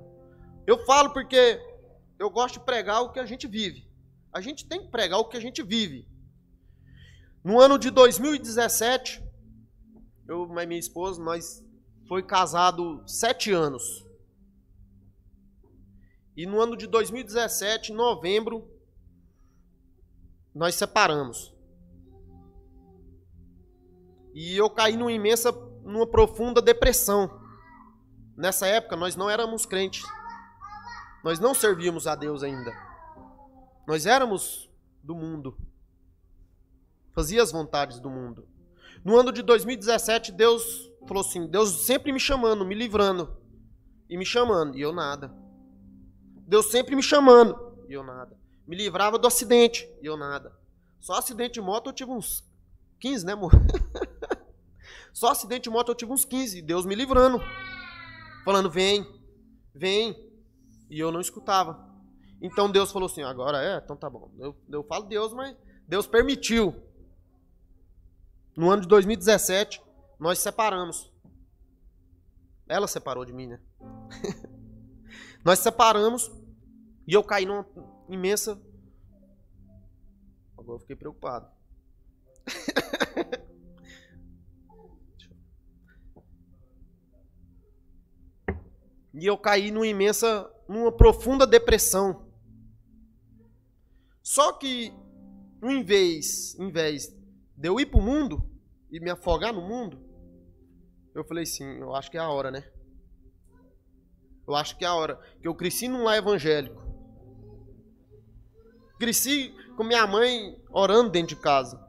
Eu 0.66 0.78
falo 0.84 1.12
porque 1.12 1.60
eu 2.18 2.30
gosto 2.30 2.60
de 2.60 2.64
pregar 2.64 3.02
o 3.02 3.10
que 3.10 3.18
a 3.18 3.26
gente 3.26 3.48
vive. 3.48 3.90
A 4.32 4.40
gente 4.40 4.66
tem 4.66 4.80
que 4.80 4.88
pregar 4.88 5.18
o 5.18 5.28
que 5.28 5.36
a 5.36 5.40
gente 5.40 5.62
vive. 5.62 6.08
No 7.42 7.60
ano 7.60 7.78
de 7.78 7.90
2017, 7.90 9.22
eu 10.28 10.46
e 10.46 10.66
minha 10.66 10.78
esposa, 10.78 11.22
nós 11.22 11.64
foi 12.06 12.22
casado 12.22 13.02
sete 13.06 13.50
anos. 13.50 14.06
E 16.36 16.46
no 16.46 16.60
ano 16.60 16.76
de 16.76 16.86
2017, 16.86 17.92
em 17.92 17.96
novembro, 17.96 18.70
nós 20.54 20.76
separamos. 20.76 21.52
E 24.32 24.56
eu 24.56 24.70
caí 24.70 24.96
numa 24.96 25.12
imensa, 25.12 25.52
numa 25.82 26.06
profunda 26.06 26.62
depressão. 26.62 27.41
Nessa 28.36 28.66
época 28.66 28.96
nós 28.96 29.16
não 29.16 29.28
éramos 29.28 29.66
crentes. 29.66 30.02
Nós 31.22 31.38
não 31.38 31.54
servíamos 31.54 32.06
a 32.06 32.14
Deus 32.14 32.42
ainda. 32.42 32.72
Nós 33.86 34.06
éramos 34.06 34.70
do 35.02 35.14
mundo 35.14 35.56
fazia 37.12 37.42
as 37.42 37.52
vontades 37.52 38.00
do 38.00 38.10
mundo. 38.10 38.46
No 39.04 39.18
ano 39.18 39.32
de 39.32 39.42
2017, 39.42 40.32
Deus 40.32 40.90
falou 41.06 41.22
assim: 41.22 41.46
Deus 41.46 41.70
sempre 41.86 42.12
me 42.12 42.20
chamando, 42.20 42.64
me 42.64 42.74
livrando 42.74 43.36
e 44.08 44.16
me 44.16 44.24
chamando, 44.24 44.76
e 44.76 44.80
eu 44.80 44.92
nada. 44.92 45.32
Deus 46.46 46.70
sempre 46.70 46.94
me 46.96 47.02
chamando, 47.02 47.56
e 47.88 47.92
eu 47.92 48.02
nada. 48.02 48.36
Me 48.66 48.76
livrava 48.76 49.18
do 49.18 49.26
acidente, 49.26 49.88
e 50.02 50.06
eu 50.06 50.16
nada. 50.16 50.52
Só 51.00 51.14
acidente 51.14 51.54
de 51.54 51.60
moto 51.60 51.88
eu 51.88 51.92
tive 51.92 52.10
uns 52.10 52.44
15, 53.00 53.26
né, 53.26 53.32
amor? 53.32 53.52
Só 55.12 55.30
acidente 55.30 55.64
de 55.64 55.70
moto 55.70 55.90
eu 55.90 55.94
tive 55.94 56.12
uns 56.12 56.24
15, 56.24 56.58
e 56.58 56.62
Deus 56.62 56.86
me 56.86 56.94
livrando. 56.94 57.40
Falando: 58.44 58.70
vem, 58.70 59.06
vem. 59.74 60.30
E 60.90 60.98
eu 60.98 61.10
não 61.10 61.20
escutava. 61.20 61.90
Então 62.40 62.70
Deus 62.70 62.90
falou 62.90 63.06
assim: 63.06 63.22
agora 63.22 63.62
é, 63.62 63.78
então 63.78 63.96
tá 63.96 64.10
bom. 64.10 64.30
Eu, 64.38 64.56
eu 64.68 64.82
falo 64.84 65.04
Deus, 65.04 65.32
mas 65.32 65.56
Deus 65.86 66.06
permitiu 66.06 66.74
no 68.56 68.70
ano 68.70 68.82
de 68.82 68.88
2017, 68.88 69.82
nós 70.18 70.38
separamos. 70.38 71.10
Ela 72.68 72.86
separou 72.86 73.24
de 73.24 73.32
mim, 73.32 73.46
né? 73.46 73.60
nós 75.44 75.58
separamos 75.58 76.30
e 77.06 77.14
eu 77.14 77.22
caí 77.22 77.46
numa 77.46 77.66
imensa. 78.08 78.60
Agora 80.56 80.76
eu 80.76 80.80
fiquei 80.80 80.96
preocupado. 80.96 81.50
e 89.14 89.26
eu 89.26 89.36
caí 89.36 89.70
numa 89.70 89.86
imensa, 89.86 90.50
numa 90.68 90.90
profunda 90.90 91.46
depressão. 91.46 92.26
Só 94.22 94.52
que, 94.52 94.92
em 95.62 95.82
vez, 95.82 96.58
em 96.58 96.70
vez 96.70 97.08
de 97.56 97.68
eu 97.68 97.78
ir 97.78 97.86
pro 97.86 98.00
mundo 98.00 98.48
e 98.90 98.98
me 99.00 99.10
afogar 99.10 99.52
no 99.52 99.60
mundo, 99.60 100.00
eu 101.14 101.24
falei 101.24 101.42
assim, 101.42 101.64
eu 101.78 101.94
acho 101.94 102.10
que 102.10 102.16
é 102.16 102.20
a 102.20 102.28
hora, 102.28 102.50
né? 102.50 102.64
Eu 104.46 104.54
acho 104.54 104.76
que 104.76 104.84
é 104.84 104.88
a 104.88 104.94
hora. 104.94 105.20
Que 105.40 105.46
eu 105.46 105.54
cresci 105.54 105.88
num 105.88 106.04
lar 106.04 106.16
evangélico. 106.16 106.82
Cresci 108.98 109.54
com 109.76 109.84
minha 109.84 110.06
mãe 110.06 110.56
orando 110.70 111.10
dentro 111.10 111.36
de 111.36 111.42
casa. 111.42 111.80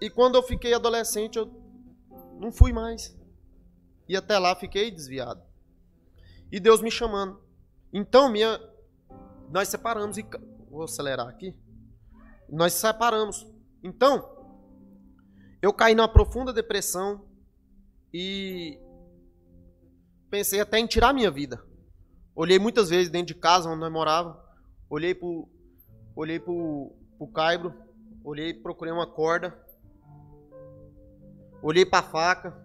E 0.00 0.10
quando 0.10 0.34
eu 0.34 0.42
fiquei 0.42 0.74
adolescente, 0.74 1.36
eu 1.36 1.46
não 2.40 2.52
fui 2.52 2.72
mais. 2.72 3.16
E 4.08 4.16
até 4.16 4.38
lá 4.38 4.54
fiquei 4.54 4.90
desviado. 4.90 5.45
E 6.50 6.60
Deus 6.60 6.80
me 6.80 6.90
chamando. 6.90 7.40
Então, 7.92 8.28
minha 8.28 8.60
nós 9.50 9.68
separamos 9.68 10.18
e 10.18 10.26
vou 10.70 10.84
acelerar 10.84 11.28
aqui. 11.28 11.54
Nós 12.48 12.72
separamos. 12.74 13.46
Então, 13.82 14.36
eu 15.62 15.72
caí 15.72 15.94
numa 15.94 16.08
profunda 16.08 16.52
depressão 16.52 17.26
e 18.12 18.78
pensei 20.30 20.60
até 20.60 20.78
em 20.78 20.86
tirar 20.86 21.12
minha 21.12 21.30
vida. 21.30 21.64
Olhei 22.34 22.58
muitas 22.58 22.90
vezes 22.90 23.10
dentro 23.10 23.34
de 23.34 23.40
casa 23.40 23.68
onde 23.68 23.80
nós 23.80 23.92
morava, 23.92 24.44
olhei 24.90 25.14
pro 25.14 25.48
olhei 26.14 26.40
pro, 26.40 26.96
pro 27.18 27.28
caibro, 27.28 27.74
olhei, 28.24 28.54
procurei 28.54 28.92
uma 28.92 29.06
corda, 29.06 29.56
olhei 31.62 31.84
para 31.84 31.98
a 31.98 32.10
faca, 32.10 32.56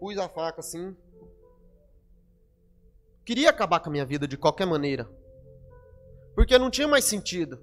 pus 0.00 0.18
a 0.18 0.28
faca 0.28 0.60
assim. 0.60 0.96
Queria 3.26 3.50
acabar 3.50 3.80
com 3.80 3.90
a 3.90 3.92
minha 3.92 4.06
vida 4.06 4.26
de 4.26 4.38
qualquer 4.38 4.66
maneira. 4.66 5.06
Porque 6.34 6.58
não 6.58 6.70
tinha 6.70 6.88
mais 6.88 7.04
sentido. 7.04 7.58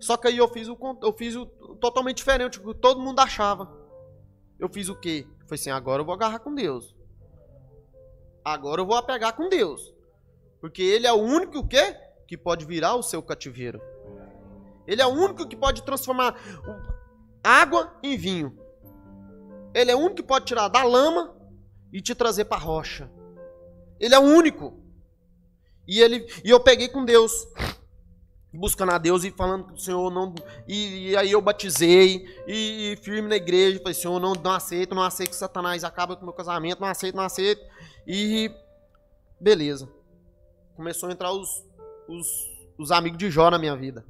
Só 0.00 0.16
que 0.16 0.28
aí 0.28 0.38
eu 0.38 0.48
fiz 0.48 0.68
o, 0.68 0.78
eu 1.02 1.12
fiz 1.12 1.36
o 1.36 1.44
totalmente 1.80 2.18
diferente 2.18 2.58
do 2.58 2.72
que 2.72 2.80
todo 2.80 3.00
mundo 3.00 3.20
achava. 3.20 3.70
Eu 4.58 4.70
fiz 4.70 4.88
o 4.88 4.94
quê? 4.94 5.26
Foi 5.46 5.56
assim, 5.56 5.70
agora 5.70 6.00
eu 6.00 6.06
vou 6.06 6.14
agarrar 6.14 6.38
com 6.38 6.54
Deus. 6.54 6.96
Agora 8.42 8.80
eu 8.80 8.86
vou 8.86 8.96
apegar 8.96 9.34
com 9.34 9.50
Deus. 9.50 9.92
Porque 10.60 10.82
Ele 10.82 11.06
é 11.06 11.12
o 11.12 11.16
único 11.16 11.58
o 11.58 11.68
quê? 11.68 11.98
que 12.26 12.36
pode 12.36 12.64
virar 12.64 12.94
o 12.94 13.02
seu 13.02 13.22
cativeiro. 13.22 13.80
Ele 14.86 15.00
é 15.00 15.06
o 15.06 15.10
único 15.10 15.46
que 15.46 15.56
pode 15.56 15.82
transformar 15.82 16.36
água 17.42 17.94
em 18.02 18.16
vinho. 18.16 18.58
Ele 19.74 19.90
é 19.90 19.94
o 19.94 19.98
único 19.98 20.16
que 20.16 20.22
pode 20.22 20.44
tirar 20.44 20.68
da 20.68 20.82
lama 20.82 21.34
e 21.92 22.00
te 22.00 22.14
trazer 22.14 22.46
para 22.46 22.58
rocha. 22.58 23.10
Ele 24.04 24.14
é 24.14 24.18
o 24.18 24.22
único. 24.22 24.78
E, 25.88 25.98
ele, 25.98 26.26
e 26.44 26.50
eu 26.50 26.60
peguei 26.60 26.88
com 26.88 27.06
Deus 27.06 27.32
buscando 28.52 28.92
a 28.92 28.98
Deus 28.98 29.24
e 29.24 29.30
falando 29.30 29.68
que 29.68 29.72
o 29.72 29.78
Senhor 29.78 30.10
não. 30.10 30.34
E, 30.68 31.08
e 31.08 31.16
aí 31.16 31.32
eu 31.32 31.40
batizei 31.40 32.26
e, 32.46 32.92
e, 32.92 32.96
firme 32.96 33.30
na 33.30 33.36
igreja. 33.36 33.78
Falei, 33.78 33.94
Senhor, 33.94 34.20
não, 34.20 34.34
não 34.34 34.50
aceito, 34.50 34.94
não 34.94 35.02
aceito 35.02 35.30
que 35.30 35.36
Satanás 35.36 35.84
acabe 35.84 36.16
com 36.16 36.20
o 36.20 36.24
meu 36.26 36.34
casamento, 36.34 36.82
não 36.82 36.88
aceito, 36.88 37.16
não 37.16 37.24
aceito. 37.24 37.62
E 38.06 38.50
beleza. 39.40 39.88
Começou 40.76 41.08
a 41.08 41.12
entrar 41.12 41.32
os, 41.32 41.64
os, 42.06 42.26
os 42.76 42.90
amigos 42.90 43.16
de 43.16 43.30
Jó 43.30 43.50
na 43.50 43.58
minha 43.58 43.74
vida. 43.74 44.04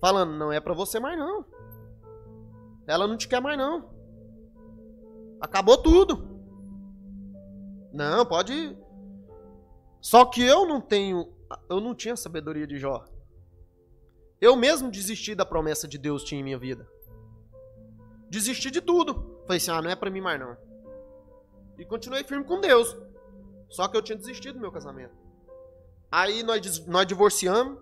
Falando, 0.00 0.32
não 0.32 0.52
é 0.52 0.58
para 0.58 0.74
você 0.74 0.98
mais 0.98 1.16
não. 1.16 1.44
Ela 2.84 3.06
não 3.06 3.16
te 3.16 3.28
quer 3.28 3.40
mais 3.40 3.56
não. 3.56 3.88
Acabou 5.40 5.78
tudo. 5.78 6.35
Não, 7.96 8.26
pode. 8.26 8.76
Só 10.00 10.24
que 10.26 10.42
eu 10.42 10.66
não 10.66 10.80
tenho 10.80 11.34
eu 11.68 11.80
não 11.80 11.94
tinha 11.94 12.16
sabedoria 12.16 12.66
de 12.66 12.78
Jó. 12.78 13.04
Eu 14.40 14.56
mesmo 14.56 14.90
desisti 14.90 15.34
da 15.34 15.46
promessa 15.46 15.86
de 15.86 15.96
Deus 15.96 16.24
tinha 16.24 16.40
em 16.40 16.44
minha 16.44 16.58
vida. 16.58 16.88
Desisti 18.28 18.70
de 18.70 18.80
tudo. 18.80 19.40
Falei 19.46 19.58
assim, 19.58 19.70
ah, 19.70 19.80
não 19.80 19.90
é 19.90 19.96
para 19.96 20.10
mim 20.10 20.20
mais 20.20 20.38
não. 20.38 20.56
E 21.78 21.84
continuei 21.84 22.24
firme 22.24 22.44
com 22.44 22.60
Deus. 22.60 22.96
Só 23.68 23.88
que 23.88 23.96
eu 23.96 24.02
tinha 24.02 24.18
desistido 24.18 24.54
do 24.54 24.60
meu 24.60 24.72
casamento. 24.72 25.14
Aí 26.10 26.42
nós, 26.42 26.86
nós 26.86 27.06
divorciamos 27.06 27.80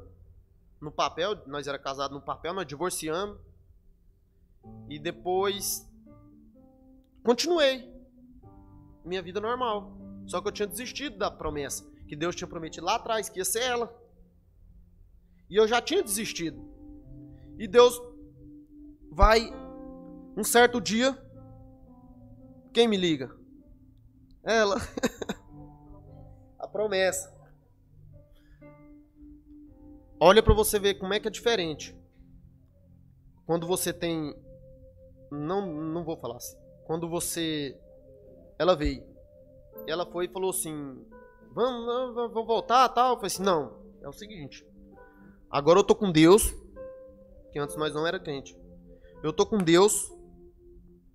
no 0.80 0.90
papel, 0.90 1.42
nós 1.46 1.66
era 1.66 1.78
casados 1.78 2.16
no 2.16 2.24
papel, 2.24 2.52
nós 2.52 2.66
divorciamos. 2.66 3.38
E 4.88 4.98
depois 4.98 5.88
continuei 7.22 7.92
minha 9.04 9.22
vida 9.22 9.40
normal. 9.40 10.03
Só 10.26 10.40
que 10.40 10.48
eu 10.48 10.52
tinha 10.52 10.66
desistido 10.66 11.18
da 11.18 11.30
promessa 11.30 11.84
que 12.06 12.16
Deus 12.16 12.34
tinha 12.34 12.48
prometido 12.48 12.86
lá 12.86 12.96
atrás 12.96 13.28
que 13.28 13.38
ia 13.38 13.44
ser 13.44 13.62
ela. 13.62 13.94
E 15.48 15.56
eu 15.56 15.66
já 15.66 15.80
tinha 15.80 16.02
desistido. 16.02 16.62
E 17.58 17.66
Deus 17.66 18.00
vai, 19.10 19.50
um 20.36 20.44
certo 20.44 20.80
dia, 20.80 21.16
quem 22.72 22.88
me 22.88 22.96
liga? 22.96 23.34
Ela. 24.42 24.76
a 26.58 26.68
promessa. 26.68 27.32
Olha 30.20 30.42
para 30.42 30.54
você 30.54 30.78
ver 30.78 30.94
como 30.94 31.14
é 31.14 31.20
que 31.20 31.28
é 31.28 31.30
diferente. 31.30 31.96
Quando 33.46 33.66
você 33.66 33.92
tem. 33.92 34.34
Não, 35.30 35.66
não 35.66 36.04
vou 36.04 36.16
falar 36.16 36.36
assim. 36.36 36.56
Quando 36.84 37.08
você. 37.08 37.78
Ela 38.58 38.74
veio. 38.74 39.13
Ela 39.86 40.06
foi 40.06 40.26
e 40.26 40.32
falou 40.32 40.50
assim: 40.50 41.04
Vamos, 41.52 42.14
vamos 42.14 42.46
voltar 42.46 42.88
tal. 42.88 43.10
Eu 43.10 43.16
falei 43.16 43.26
assim: 43.26 43.42
Não, 43.42 43.76
é 44.02 44.08
o 44.08 44.12
seguinte. 44.12 44.66
Agora 45.50 45.78
eu 45.78 45.84
tô 45.84 45.94
com 45.94 46.10
Deus. 46.10 46.54
Que 47.52 47.58
antes 47.58 47.76
nós 47.76 47.94
não 47.94 48.06
era 48.06 48.18
crente. 48.18 48.56
Eu 49.22 49.32
tô 49.32 49.46
com 49.46 49.58
Deus. 49.58 50.12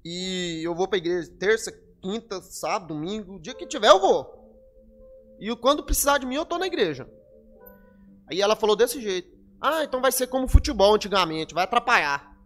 E 0.03 0.61
eu 0.63 0.73
vou 0.73 0.87
pra 0.87 0.97
igreja 0.97 1.29
terça, 1.37 1.71
quinta, 2.01 2.41
sábado, 2.41 2.93
domingo. 2.93 3.39
Dia 3.39 3.53
que 3.53 3.67
tiver 3.67 3.89
eu 3.89 3.99
vou. 3.99 4.39
E 5.39 5.53
quando 5.55 5.83
precisar 5.83 6.17
de 6.17 6.25
mim 6.25 6.35
eu 6.35 6.45
tô 6.45 6.57
na 6.57 6.67
igreja. 6.67 7.09
Aí 8.29 8.41
ela 8.41 8.55
falou 8.55 8.75
desse 8.75 9.01
jeito. 9.01 9.37
Ah, 9.61 9.83
então 9.83 10.01
vai 10.01 10.11
ser 10.11 10.27
como 10.27 10.47
futebol 10.47 10.93
antigamente, 10.95 11.53
vai 11.53 11.63
atrapalhar. 11.63 12.37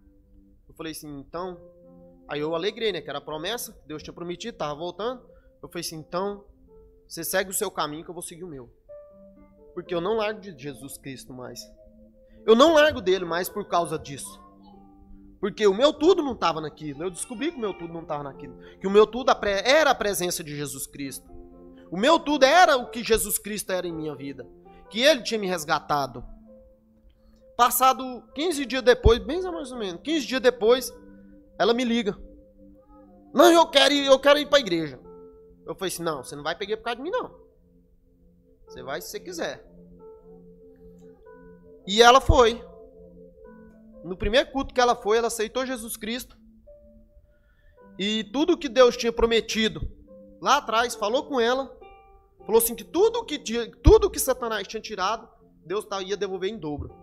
Eu 0.68 0.74
falei 0.74 0.94
assim, 0.94 1.20
então. 1.20 1.60
Aí 2.28 2.40
eu 2.40 2.56
alegrei, 2.56 2.92
né? 2.92 3.02
Que 3.02 3.10
era 3.10 3.22
promessa, 3.22 3.78
Deus 3.86 4.02
tinha 4.02 4.14
prometido, 4.14 4.58
tava 4.58 4.74
voltando. 4.76 5.22
Eu 5.64 5.70
falei 5.70 5.80
assim, 5.80 5.96
então, 5.96 6.44
você 7.08 7.24
segue 7.24 7.50
o 7.50 7.54
seu 7.54 7.72
caminho 7.72 8.04
que 8.04 8.10
eu 8.10 8.14
vou 8.14 8.22
seguir 8.22 8.44
o 8.44 8.50
meu. 8.50 8.70
Porque 9.74 9.96
eu 9.96 10.02
não 10.02 10.18
largo 10.18 10.42
de 10.42 10.56
Jesus 10.62 10.98
Cristo 10.98 11.34
mais. 11.34 11.62
Eu 12.46 12.54
não 12.54 12.74
largo 12.74 13.02
dele 13.02 13.24
mais 13.24 13.48
por 13.48 13.66
causa 13.66 13.98
disso. 13.98 14.42
Porque 15.40 15.66
o 15.66 15.74
meu 15.74 15.94
tudo 15.94 16.22
não 16.22 16.34
estava 16.34 16.60
naquilo. 16.60 17.04
Eu 17.04 17.10
descobri 17.10 17.50
que 17.50 17.58
o 17.58 17.62
meu 17.62 17.74
tudo 17.74 17.94
não 17.94 18.02
estava 18.02 18.24
naquilo. 18.24 18.58
Que 18.80 18.88
o 18.88 18.92
meu 18.92 19.08
tudo 19.08 19.32
era 19.64 19.92
a 19.92 19.96
presença 19.96 20.44
de 20.44 20.54
Jesus 20.54 20.86
Cristo. 20.86 21.32
O 21.90 21.98
meu 21.98 22.20
tudo 22.20 22.44
era 22.44 22.76
o 22.76 22.90
que 22.90 23.04
Jesus 23.04 23.38
Cristo 23.40 23.72
era 23.72 23.88
em 23.88 23.94
minha 23.94 24.16
vida. 24.16 24.46
Que 24.90 25.02
ele 25.02 25.24
tinha 25.24 25.40
me 25.40 25.48
resgatado. 25.48 26.26
Passado 27.56 28.24
15 28.36 28.66
dias 28.66 28.82
depois, 28.82 29.20
bem 29.20 29.42
mais 29.42 29.72
ou 29.72 29.78
menos, 29.78 30.02
15 30.02 30.26
dias 30.26 30.42
depois, 30.42 30.94
ela 31.58 31.74
me 31.74 31.84
liga. 31.84 32.18
Não, 33.34 33.52
eu 33.52 33.66
quero 33.68 33.94
ir, 33.94 34.06
eu 34.06 34.20
quero 34.20 34.40
ir 34.40 34.48
para 34.48 34.58
a 34.58 34.62
igreja. 34.62 35.03
Eu 35.66 35.76
falei 35.76 35.94
assim: 35.94 36.04
não, 36.04 36.24
você 36.24 36.36
não 36.36 36.44
vai 36.44 36.56
pegar 36.56 36.78
por 36.78 36.84
causa 36.84 36.98
de 36.98 37.04
mim, 37.04 37.12
não. 37.12 37.44
Você 38.68 38.82
vai 38.82 39.02
se 39.02 39.10
você 39.10 39.20
quiser. 39.20 39.66
E 41.86 42.02
ela 42.02 42.22
foi. 42.22 42.64
No 44.04 44.18
primeiro 44.18 44.52
culto 44.52 44.74
que 44.74 44.82
ela 44.82 44.96
foi, 44.96 45.18
ela 45.18 45.28
aceitou 45.28 45.66
Jesus 45.66 45.96
Cristo. 45.96 46.38
E 47.98 48.24
tudo 48.26 48.58
que 48.58 48.68
Deus 48.68 48.98
tinha 48.98 49.14
prometido 49.14 49.82
lá 50.42 50.58
atrás, 50.58 50.96
falou 50.96 51.26
com 51.26 51.40
ela. 51.40 51.78
Falou 52.46 52.60
assim 52.62 52.76
que 52.76 52.84
tudo 52.84 53.24
que, 53.24 53.40
tudo 53.82 54.10
que 54.10 54.20
Satanás 54.20 54.68
tinha 54.68 54.82
tirado, 54.82 55.30
Deus 55.66 55.86
tá, 55.86 56.02
ia 56.02 56.18
devolver 56.18 56.50
em 56.50 56.58
dobro. 56.58 56.94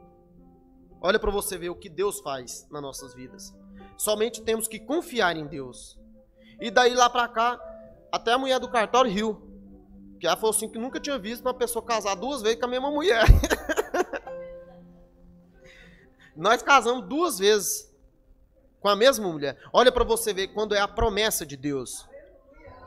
Olha 1.00 1.18
para 1.18 1.30
você 1.30 1.56
ver 1.56 1.70
o 1.70 1.74
que 1.74 1.88
Deus 1.88 2.20
faz 2.20 2.68
nas 2.70 2.82
nossas 2.82 3.14
vidas. 3.14 3.54
Somente 3.96 4.42
temos 4.42 4.68
que 4.68 4.78
confiar 4.78 5.36
em 5.36 5.46
Deus. 5.46 5.98
E 6.60 6.70
daí 6.70 6.94
lá 6.94 7.08
para 7.08 7.26
cá, 7.28 7.69
até 8.12 8.32
a 8.32 8.38
mulher 8.38 8.58
do 8.58 8.68
cartório 8.68 9.10
riu. 9.10 9.48
Que 10.18 10.26
ela 10.26 10.36
falou 10.36 10.50
assim 10.50 10.68
que 10.68 10.78
nunca 10.78 11.00
tinha 11.00 11.18
visto 11.18 11.42
uma 11.42 11.54
pessoa 11.54 11.84
casar 11.84 12.14
duas 12.14 12.42
vezes 12.42 12.58
com 12.58 12.66
a 12.66 12.68
mesma 12.68 12.90
mulher. 12.90 13.24
Nós 16.36 16.62
casamos 16.62 17.08
duas 17.08 17.38
vezes 17.38 17.90
com 18.80 18.88
a 18.88 18.96
mesma 18.96 19.28
mulher. 19.28 19.58
Olha 19.72 19.92
para 19.92 20.04
você 20.04 20.32
ver 20.32 20.48
quando 20.48 20.74
é 20.74 20.80
a 20.80 20.88
promessa 20.88 21.44
de 21.44 21.56
Deus. 21.56 22.08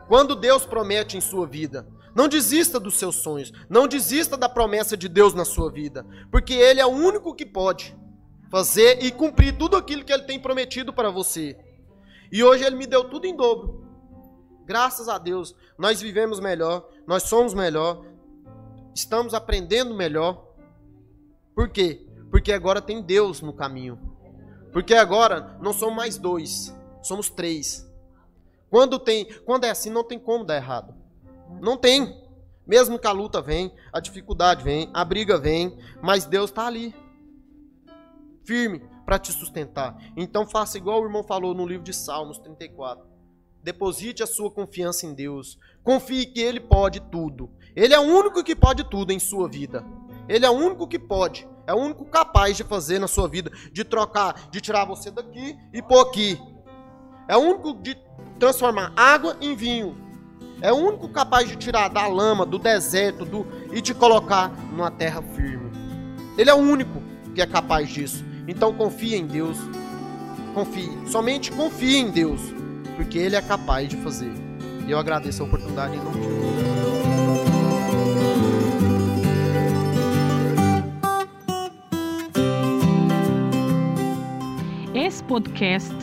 Quando 0.08 0.36
Deus 0.36 0.66
promete 0.66 1.18
em 1.18 1.22
sua 1.22 1.48
vida, 1.48 1.88
não 2.16 2.28
desista 2.28 2.80
dos 2.80 2.96
seus 2.96 3.16
sonhos, 3.16 3.52
não 3.70 3.88
desista 3.88 4.38
da 4.38 4.50
promessa 4.50 4.98
de 4.98 5.08
Deus 5.08 5.34
na 5.34 5.46
sua 5.46 5.72
vida, 5.72 6.06
porque 6.32 6.54
Ele 6.54 6.80
é 6.80 6.86
o 6.86 6.90
único 6.90 7.34
que 7.34 7.46
pode 7.46 7.96
fazer 8.52 9.04
e 9.04 9.12
cumprir 9.12 9.58
tudo 9.58 9.76
aquilo 9.76 10.04
que 10.04 10.14
Ele 10.14 10.24
tem 10.24 10.40
prometido 10.40 10.94
para 10.94 11.10
você. 11.10 11.58
E 12.32 12.44
hoje 12.44 12.64
Ele 12.64 12.76
me 12.76 12.86
deu 12.86 13.06
tudo 13.06 13.26
em 13.26 13.36
dobro. 13.36 13.83
Graças 14.66 15.10
a 15.10 15.18
Deus, 15.18 15.56
nós 15.78 16.02
vivemos 16.02 16.40
melhor, 16.40 16.90
nós 17.06 17.24
somos 17.24 17.54
melhor, 17.54 18.06
estamos 18.96 19.34
aprendendo 19.34 19.94
melhor. 19.94 20.48
Por 21.54 21.70
quê? 21.70 22.08
Porque 22.32 22.52
agora 22.52 22.82
tem 22.82 23.02
Deus 23.02 23.42
no 23.42 23.54
caminho. 23.54 24.00
Porque 24.72 24.96
agora 24.96 25.58
não 25.62 25.74
somos 25.74 25.96
mais 25.96 26.18
dois, 26.18 26.74
somos 27.02 27.30
três. 27.30 27.88
Quando 28.70 28.98
tem, 28.98 29.26
quando 29.46 29.66
é 29.66 29.70
assim, 29.70 29.90
não 29.90 30.04
tem 30.04 30.18
como 30.18 30.44
dar 30.44 30.56
errado. 30.56 30.96
Não 31.62 31.78
tem. 31.78 32.24
Mesmo 32.66 32.98
que 32.98 33.06
a 33.06 33.12
luta 33.12 33.42
vem, 33.42 33.74
a 33.92 34.00
dificuldade 34.00 34.64
vem, 34.64 34.90
a 34.94 35.04
briga 35.04 35.38
vem, 35.38 35.78
mas 36.02 36.26
Deus 36.26 36.50
está 36.50 36.66
ali, 36.66 36.96
firme 38.46 38.82
para 39.06 39.20
te 39.20 39.32
sustentar. 39.34 39.98
Então 40.16 40.48
faça 40.48 40.78
igual 40.78 41.02
o 41.02 41.06
irmão 41.06 41.24
falou 41.24 41.54
no 41.54 41.68
livro 41.68 41.84
de 41.84 41.94
Salmos 41.94 42.40
34. 42.40 43.13
Deposite 43.64 44.22
a 44.22 44.28
sua 44.28 44.52
confiança 44.52 45.06
em 45.06 45.14
Deus. 45.14 45.58
Confie 45.82 46.26
que 46.26 46.42
Ele 46.42 46.60
pode 46.60 47.00
tudo. 47.00 47.50
Ele 47.74 47.94
é 47.94 48.00
o 48.00 48.04
único 48.04 48.44
que 48.44 48.54
pode 48.54 48.84
tudo 48.90 49.14
em 49.14 49.20
sua 49.20 49.48
vida. 49.48 49.86
Ele 50.28 50.46
é 50.46 50.50
o 50.50 50.54
único 50.54 50.86
que 50.86 51.00
pode. 51.00 51.48
É 51.66 51.74
o 51.74 51.78
único 51.78 52.04
capaz 52.04 52.58
de 52.58 52.66
fazer 52.66 53.00
na 53.00 53.08
sua 53.08 53.26
vida. 53.30 53.50
De 53.72 53.86
trocar, 53.86 54.50
de 54.52 54.60
tirar 54.60 54.84
você 54.84 55.10
daqui 55.10 55.58
e 55.74 55.82
pôr 55.82 56.02
aqui. 56.02 56.38
É 57.26 57.38
o 57.38 57.40
único 57.40 57.74
de 57.76 57.96
transformar 58.38 58.92
água 58.98 59.38
em 59.40 59.56
vinho. 59.56 59.96
É 60.62 60.74
o 60.74 60.76
único 60.76 61.08
capaz 61.08 61.48
de 61.48 61.56
tirar 61.56 61.88
da 61.88 62.06
lama, 62.06 62.46
do 62.46 62.60
deserto, 62.60 63.24
do 63.24 63.48
e 63.72 63.82
te 63.82 63.94
colocar 63.94 64.50
numa 64.74 64.92
terra 64.92 65.22
firme. 65.22 65.72
Ele 66.38 66.50
é 66.50 66.54
o 66.54 66.58
único 66.58 67.02
que 67.34 67.42
é 67.42 67.48
capaz 67.48 67.90
disso. 67.90 68.26
Então 68.46 68.74
confie 68.74 69.16
em 69.16 69.26
Deus. 69.26 69.58
Confie. 70.54 70.92
Somente 71.08 71.50
confie 71.50 71.96
em 71.96 72.12
Deus 72.12 72.42
porque 72.96 73.18
Ele 73.18 73.36
é 73.36 73.42
capaz 73.42 73.90
de 73.90 73.98
fazer. 73.98 74.32
E 74.88 74.92
eu 74.92 74.98
agradeço 74.98 75.44
a 75.44 75.46
oportunidade 75.46 75.96
em 75.96 76.00
nome 76.00 76.22
de 76.22 76.28
Deus. 76.28 76.44
Esse 84.94 85.24
podcast 85.24 85.94